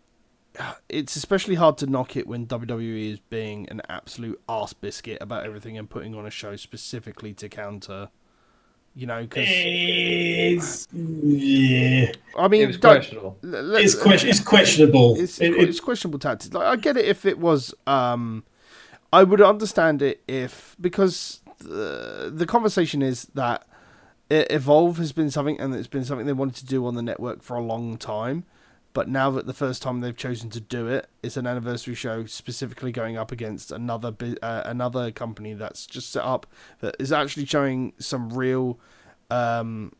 [0.88, 5.44] it's especially hard to knock it when WWE is being an absolute ass biscuit about
[5.44, 8.08] everything and putting on a show specifically to counter.
[8.94, 13.36] You know, because It's, yeah, I mean, It questionable.
[13.42, 15.20] it's, question, it's questionable.
[15.20, 16.54] it's, It- it's questionable tactics.
[16.54, 17.74] Like I get it if it was.
[17.86, 18.44] Um,
[19.12, 23.66] I would understand it if because the the conversation is that
[24.30, 27.42] Evolve has been something and it's been something they wanted to do on the network
[27.42, 28.44] for a long time.
[28.92, 32.24] But now that the first time they've chosen to do it, it's an anniversary show
[32.24, 36.46] specifically going up against another uh, another company that's just set up
[36.80, 38.80] that is actually showing some real
[39.30, 39.92] um,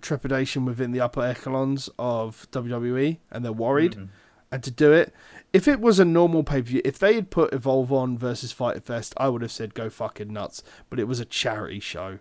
[0.00, 3.92] trepidation within the upper echelons of WWE, and they're worried.
[3.96, 4.08] Mhm.
[4.50, 5.14] And to do it,
[5.52, 8.52] if it was a normal pay per view, if they had put Evolve on versus
[8.52, 10.62] Fight Fest, I would have said go fucking nuts.
[10.90, 12.18] But it was a charity show,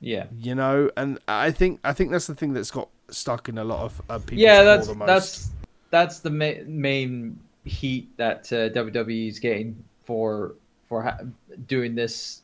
[0.00, 0.26] Yeah.
[0.36, 3.64] you know, and I think I think that's the thing that's got stuck in a
[3.64, 4.38] lot of uh, people.
[4.38, 5.50] Yeah, that's that's
[5.90, 10.54] that's the ma- main heat that uh, WWE is getting for
[10.88, 11.18] for ha-
[11.66, 12.42] doing this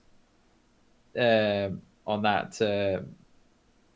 [1.19, 1.71] uh,
[2.07, 3.03] on that uh,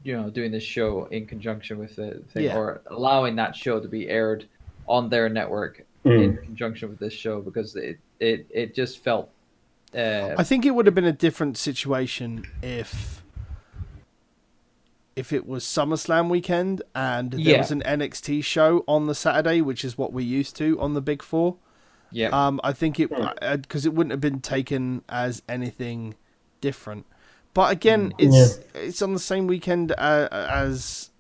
[0.03, 2.57] you know doing this show in conjunction with the thing Yeah.
[2.57, 4.47] or allowing that show to be aired
[4.89, 6.23] on their network Mm.
[6.23, 9.29] in conjunction with this show because it it, it just felt
[9.95, 13.23] uh, I think it would have been a different situation if
[15.17, 17.59] if it was SummerSlam weekend and there Yeah.
[17.59, 21.01] was an NXT show on the Saturday, which is what we're used to on the
[21.03, 21.57] Big Four.
[22.13, 23.11] yeah Um, I think it
[23.63, 26.15] because it wouldn't have been taken as anything
[26.61, 27.05] different.
[27.53, 28.35] But again, Mm.
[28.35, 31.11] it's it's on the same weekend uh, as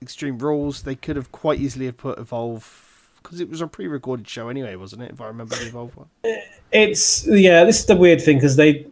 [0.00, 0.82] Extreme Rules.
[0.82, 2.86] They could have quite easily have put Evolve
[3.30, 5.12] because it was a pre-recorded show anyway, wasn't it?
[5.12, 6.08] If I remember the Evolve one.
[6.72, 7.62] It's yeah.
[7.62, 8.86] This is the weird thing because they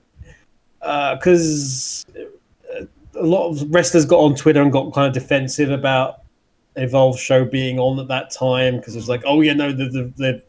[0.80, 2.06] uh, because
[3.16, 6.22] a lot of wrestlers got on Twitter and got kind of defensive about
[6.76, 9.88] Evolve show being on at that time because it was like, oh yeah, no, the
[9.88, 10.42] the, the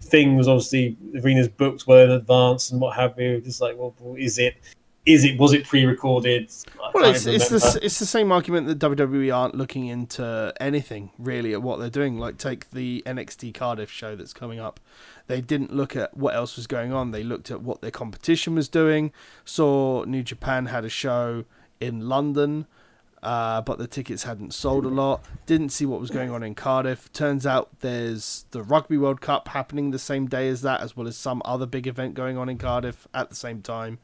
[0.00, 3.40] thing was obviously arenas booked well in advance and what have you.
[3.40, 4.54] Just like, well, is it?
[5.06, 5.38] Is it?
[5.38, 6.50] Was it pre-recorded?
[6.82, 11.10] I Well, it's, it's the it's the same argument that WWE aren't looking into anything
[11.18, 12.18] really at what they're doing.
[12.18, 14.80] Like take the NXT Cardiff show that's coming up.
[15.26, 17.10] They didn't look at what else was going on.
[17.10, 19.12] They looked at what their competition was doing.
[19.44, 21.44] Saw New Japan had a show
[21.80, 22.66] in London,
[23.22, 25.22] uh, but the tickets hadn't sold a lot.
[25.44, 27.12] Didn't see what was going on in Cardiff.
[27.12, 31.06] Turns out there's the Rugby World Cup happening the same day as that, as well
[31.06, 33.98] as some other big event going on in Cardiff at the same time.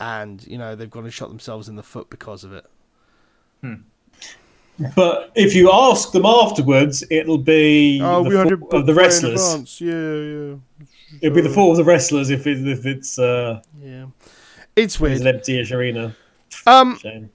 [0.00, 2.66] And you know they've gone and shot themselves in the foot because of it.
[4.96, 8.86] But if you ask them afterwards, it'll be Oh, the we had fault to of
[8.86, 9.40] the wrestlers.
[9.52, 9.80] advance.
[9.80, 10.54] Yeah, yeah,
[11.20, 14.06] It'll be the fault of the wrestlers if, it, if it's uh, yeah.
[14.74, 15.20] It's it's weird.
[15.20, 16.16] an empty-ish arena.
[16.66, 17.30] Um, Shame.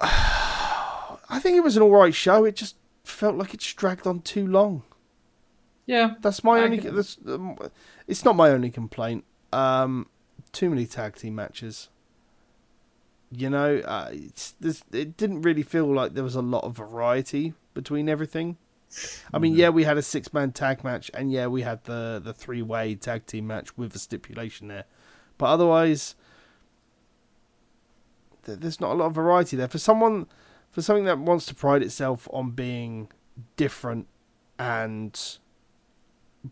[0.00, 2.44] I think it was an all right show.
[2.44, 4.82] It just felt like it's dragged on too long.
[5.86, 6.78] yeah That's my I only.
[6.78, 7.58] can- That's, um,
[8.06, 9.24] it's not my only complaint.
[9.52, 10.06] Um,
[10.52, 11.88] too many tag team matches.
[13.30, 18.08] You know, uh, it didn't really feel like there was a lot of variety between
[18.08, 18.58] everything.
[19.32, 22.20] I mean, yeah, we had a six man tag match, and yeah, we had the
[22.22, 24.84] the three way tag team match with a stipulation there,
[25.38, 26.14] but otherwise,
[28.44, 30.26] th- there's not a lot of variety there for someone
[30.70, 33.08] for something that wants to pride itself on being
[33.56, 34.08] different
[34.58, 35.38] and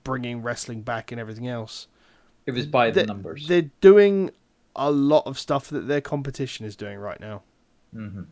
[0.05, 1.89] bringing wrestling back and everything else.
[2.47, 4.31] It was by the They- numbers They're doing
[4.77, 7.43] a lot of stuff that their competition is doing right now.
[7.93, 8.23] hmm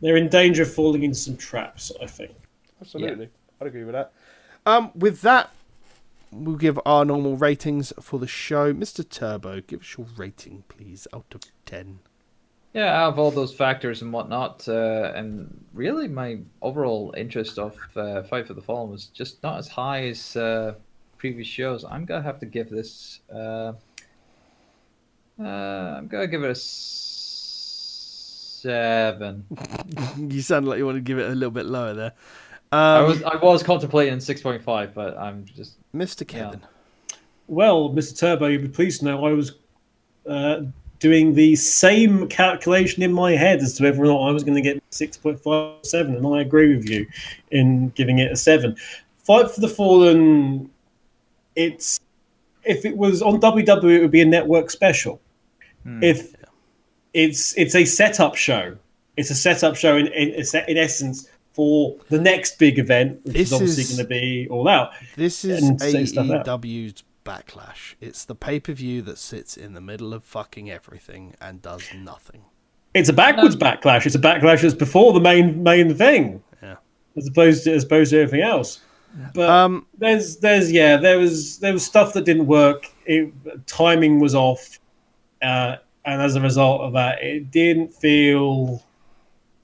[0.00, 2.32] They're in danger of falling into some traps, I think.
[2.80, 3.28] Absolutely,
[3.60, 4.12] I'd agree with that.
[4.66, 5.50] Um, with that,
[6.30, 8.72] we'll give our normal ratings for the show.
[8.72, 9.06] Mr.
[9.06, 11.98] Turbo, give us your rating, please, out of ten.
[12.72, 17.76] Yeah, out of all those factors and whatnot, uh, and really my overall interest of
[17.96, 20.74] uh, Fight for the Fallen was just not as high as uh,
[21.20, 21.84] previous shows.
[21.84, 23.20] I'm gonna have to give this.
[23.32, 23.74] Uh,
[25.38, 26.54] uh, I'm gonna give it a
[28.64, 29.44] seven.
[30.16, 32.12] You sound like you want to give it a little bit lower there.
[32.72, 36.26] I Um, was I was contemplating six point five, but I'm just Mr.
[36.26, 36.60] Kevin.
[37.48, 38.18] Well, Mr.
[38.18, 39.52] Turbo, you'll be pleased to know I was
[40.26, 40.62] uh,
[41.00, 44.54] doing the same calculation in my head as to whether or not I was going
[44.54, 47.06] to get 6.57, and I agree with you
[47.50, 48.76] in giving it a 7.
[49.24, 50.70] Fight for the Fallen,
[51.56, 51.98] it's
[52.64, 55.20] if it was on WWE, it would be a network special.
[55.84, 56.02] Hmm.
[56.02, 56.34] If
[57.14, 58.76] it's it's a setup show,
[59.16, 63.48] it's a setup show in in, in essence for the next big event, which This
[63.48, 64.92] is obviously going to be all out.
[65.16, 66.46] This is And say stuff out.
[66.46, 67.94] AEW's backlash.
[68.00, 71.88] It's the pay per view that sits in the middle of fucking everything and does
[71.94, 72.44] nothing.
[72.94, 74.06] It's a backwards backlash.
[74.06, 76.76] It's a backlash that's before the main main thing, Yeah.
[77.16, 78.80] as opposed to as opposed to everything else.
[79.34, 82.86] But Um, there's there's yeah there was there was stuff that didn't work.
[83.06, 83.32] It,
[83.66, 84.78] timing was off,
[85.42, 88.82] uh, and as a result of that, it didn't feel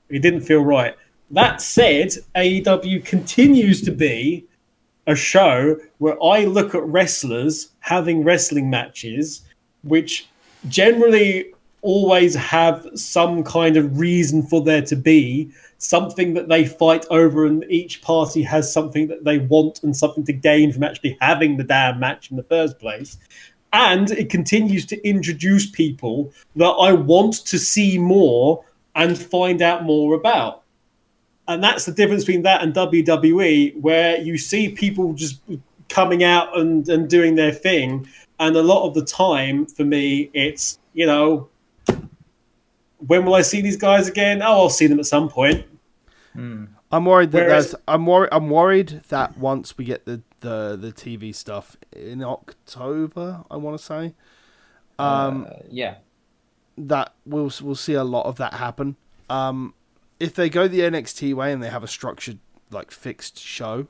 [0.08, 0.96] it didn't feel right.
[1.30, 4.46] That said, AEW continues to be
[5.06, 9.42] a show where I look at wrestlers having wrestling matches,
[9.82, 10.28] which
[10.68, 11.52] generally
[11.86, 17.46] always have some kind of reason for there to be something that they fight over,
[17.46, 21.56] and each party has something that they want and something to gain from actually having
[21.56, 23.18] the damn match in the first place.
[23.72, 28.64] And it continues to introduce people that I want to see more
[28.94, 30.62] and find out more about.
[31.46, 35.40] And that's the difference between that and WWE, where you see people just
[35.88, 38.08] coming out and, and doing their thing.
[38.40, 41.48] And a lot of the time, for me, it's, you know,
[43.06, 44.42] when will I see these guys again?
[44.42, 45.66] Oh, I'll see them at some point.
[46.32, 46.64] hmm.
[46.92, 48.28] I'm worried that Whereas- there's, I'm worried.
[48.32, 53.76] I'm worried that once we get the the the TV stuff in October, I want
[53.78, 54.14] to say,
[54.98, 55.96] um, Uh, yeah.
[56.78, 58.94] that we'll we'll see a lot of that happen.
[59.28, 59.74] Um,
[60.20, 62.38] if they go the NXT way and they have a structured
[62.70, 63.88] like fixed show,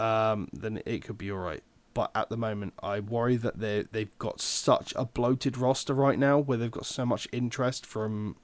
[0.00, 1.62] um, then it could be all right.
[1.98, 6.16] But at the moment, I worry that they they've got such a bloated roster right
[6.16, 8.36] now, where they've got so much interest from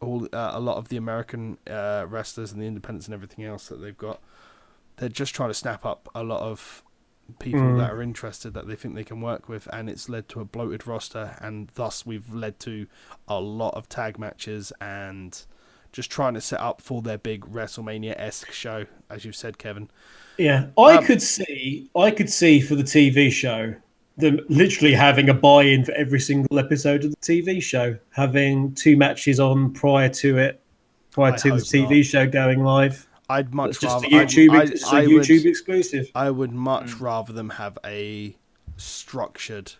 [0.00, 3.68] all uh, a lot of the American uh, wrestlers and the independents and everything else
[3.68, 4.20] that they've got.
[4.96, 6.82] They're just trying to snap up a lot of
[7.38, 7.78] people Mm.
[7.78, 10.44] that are interested that they think they can work with, and it's led to a
[10.44, 12.86] bloated roster, and thus we've led to
[13.26, 15.46] a lot of tag matches and
[15.94, 19.88] just trying to set up for their big WrestleMania esque show, as you've said, Kevin.
[20.36, 23.76] Yeah, I Um, could see, I could see for the TV show
[24.16, 28.96] them literally having a buy-in for every single episode of the TV show, having two
[28.96, 30.60] matches on prior to it,
[31.12, 32.04] prior I to the TV not.
[32.06, 33.08] show going live.
[33.28, 36.10] I'd much It's just rather a YouTube, I, it's I, a I YouTube would, exclusive.
[36.14, 38.36] I would much rather them have a
[38.76, 39.74] structured.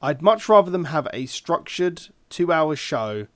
[0.00, 3.26] I'd much rather them have a structured two-hour show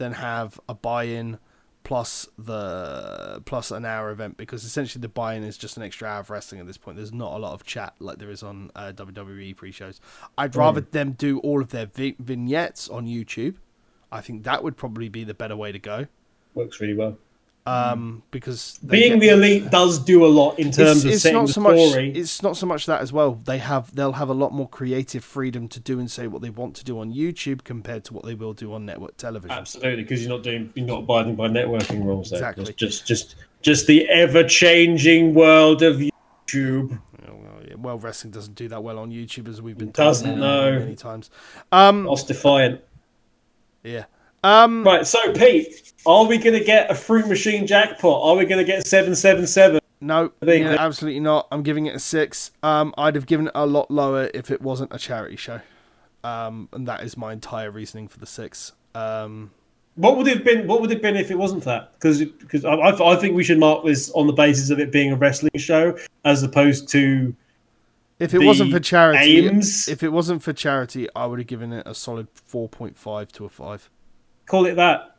[0.00, 1.38] than have a buy-in
[1.84, 6.20] plus the plus an hour event because essentially the buy-in is just an extra hour
[6.20, 6.96] of wrestling at this point.
[6.96, 10.00] There's not a lot of chat like there is on uh, WWE pre-shows.
[10.36, 13.56] I'd rather them do all of their vi- vignettes on YouTube.
[14.10, 16.06] I think that would probably be the better way to go.
[16.54, 17.16] Works really well.
[17.70, 21.46] Um, because Being get- the elite does do a lot in terms of setting not
[21.46, 24.34] the so much it's not so much that as well they have they'll have a
[24.34, 27.62] lot more creative freedom to do and say what they want to do on youtube
[27.64, 30.86] compared to what they will do on network television Absolutely, because you're not doing, you're
[30.86, 32.30] not abiding by networking rules.
[32.30, 32.38] There.
[32.38, 32.64] Exactly.
[32.64, 36.00] Just, just, just, just the ever-changing world of
[36.48, 36.98] YouTube.
[37.78, 40.78] Well, wrestling doesn't do that well on youtube as we've been Doesn't, told no.
[40.80, 41.30] many times
[41.72, 42.82] um Lost defiant.
[43.82, 44.04] yeah
[44.44, 48.22] um Right, so Pete, are we going to get a fruit machine jackpot?
[48.22, 49.80] Are we going to get seven seven seven?
[50.02, 53.66] no yeah, absolutely not i'm giving it a six um i'd have given it a
[53.66, 55.60] lot lower if it wasn't a charity show
[56.24, 59.50] um and that is my entire reasoning for the six um
[59.96, 60.66] What would it have been?
[60.66, 61.92] What would it have been if it wasn't that?
[61.94, 64.90] Because because I, I I think we should mark this on the basis of it
[64.90, 67.34] being a wrestling show as opposed to
[68.18, 69.86] if it wasn't for charity aims?
[69.86, 73.48] if it wasn't for charity i would have given it a solid 4.5 to a
[73.50, 73.90] 5
[74.46, 75.16] call it that.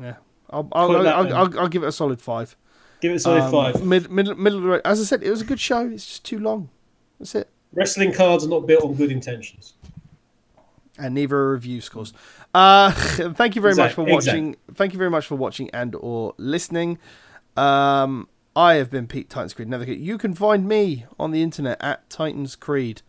[0.00, 0.14] Yeah,
[0.50, 1.34] I'll I'll, I'll, I'll.
[1.34, 2.56] I'll, I'll give it a solid five.
[3.00, 3.84] Give it a solid Um, five.
[3.84, 4.80] Mid, middle, middle of the road.
[4.84, 5.88] As I said, it was a good show.
[5.88, 6.68] It's just too long.
[7.18, 7.48] That's it.
[7.72, 9.74] Wrestling cards are not built on good intentions.
[10.98, 12.12] And neither are review scores.
[12.54, 12.90] Uh,
[13.34, 14.56] thank you very much for watching.
[14.74, 16.98] Thank you very much for watching and or listening.
[17.56, 20.00] Um, I have been Pete Titans Creed Navigate.
[20.00, 23.02] You can find me on the internet at Titans Creed.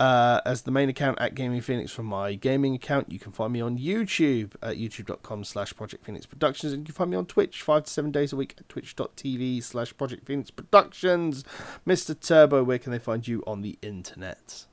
[0.00, 3.12] Uh, as the main account at Gaming Phoenix from my gaming account.
[3.12, 6.72] You can find me on YouTube at youtube.com slash Project Phoenix Productions.
[6.72, 9.62] And you can find me on Twitch five to seven days a week at twitch.tv
[9.62, 11.44] slash Project Phoenix Productions.
[11.86, 12.18] Mr.
[12.18, 14.64] Turbo, where can they find you on the internet?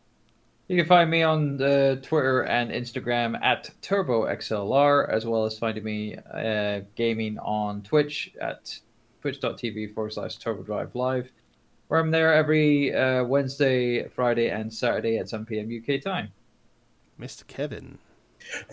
[0.70, 5.84] You can find me on uh, Twitter and Instagram at TurboXLR, as well as finding
[5.84, 8.80] me uh, gaming on Twitch at
[9.22, 11.30] twitch.tv forward slash TurboDrive Live,
[11.88, 15.70] where I'm there every uh, Wednesday, Friday, and Saturday at 7 p.m.
[15.72, 16.32] UK time.
[17.20, 17.46] Mr.
[17.48, 17.98] Kevin.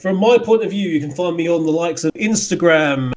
[0.01, 3.12] From my point of view, you can find me on the likes of Instagram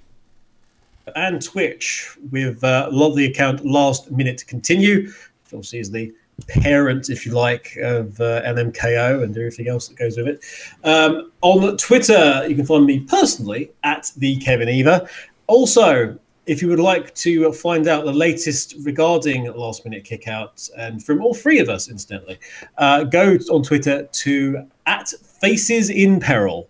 [1.15, 5.79] and Twitch with uh, a lot of the account Last Minute to Continue, which obviously
[5.79, 6.13] is the
[6.47, 10.43] parent, if you like, of uh, LMKO and everything else that goes with it.
[10.83, 15.07] Um, on Twitter, you can find me personally at the Kevin Eva.
[15.47, 16.17] Also,
[16.47, 21.21] if you would like to find out the latest regarding Last Minute Kickouts, and from
[21.21, 22.39] all three of us, incidentally,
[22.77, 26.69] uh, go on Twitter to at Faces in Peril,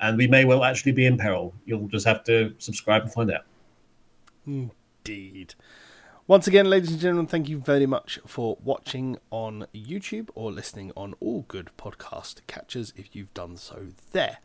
[0.00, 1.54] and we may well actually be in peril.
[1.64, 3.44] You'll just have to subscribe and find out.
[4.46, 5.54] Indeed.
[6.26, 10.92] Once again, ladies and gentlemen, thank you very much for watching on YouTube or listening
[10.94, 14.36] on all good podcast catchers if you've done so there.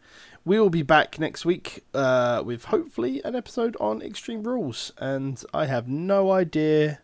[0.45, 5.41] We will be back next week uh, with hopefully an episode on Extreme Rules, and
[5.53, 6.99] I have no idea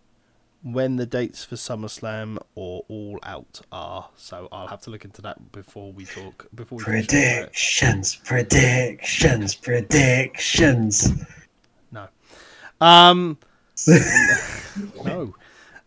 [0.62, 5.22] when the dates for SummerSlam or All Out are, so I'll have to look into
[5.22, 6.48] that before we talk.
[6.54, 6.84] Before we.
[6.84, 11.10] Predictions, predictions, predictions.
[11.94, 12.10] No.
[12.82, 13.38] Um,
[15.06, 15.34] no.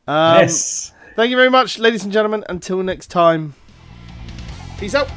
[0.09, 0.95] Um, yes.
[1.17, 2.45] Thank you very much, ladies and gentlemen.
[2.49, 3.53] Until next time,
[4.79, 5.11] peace out.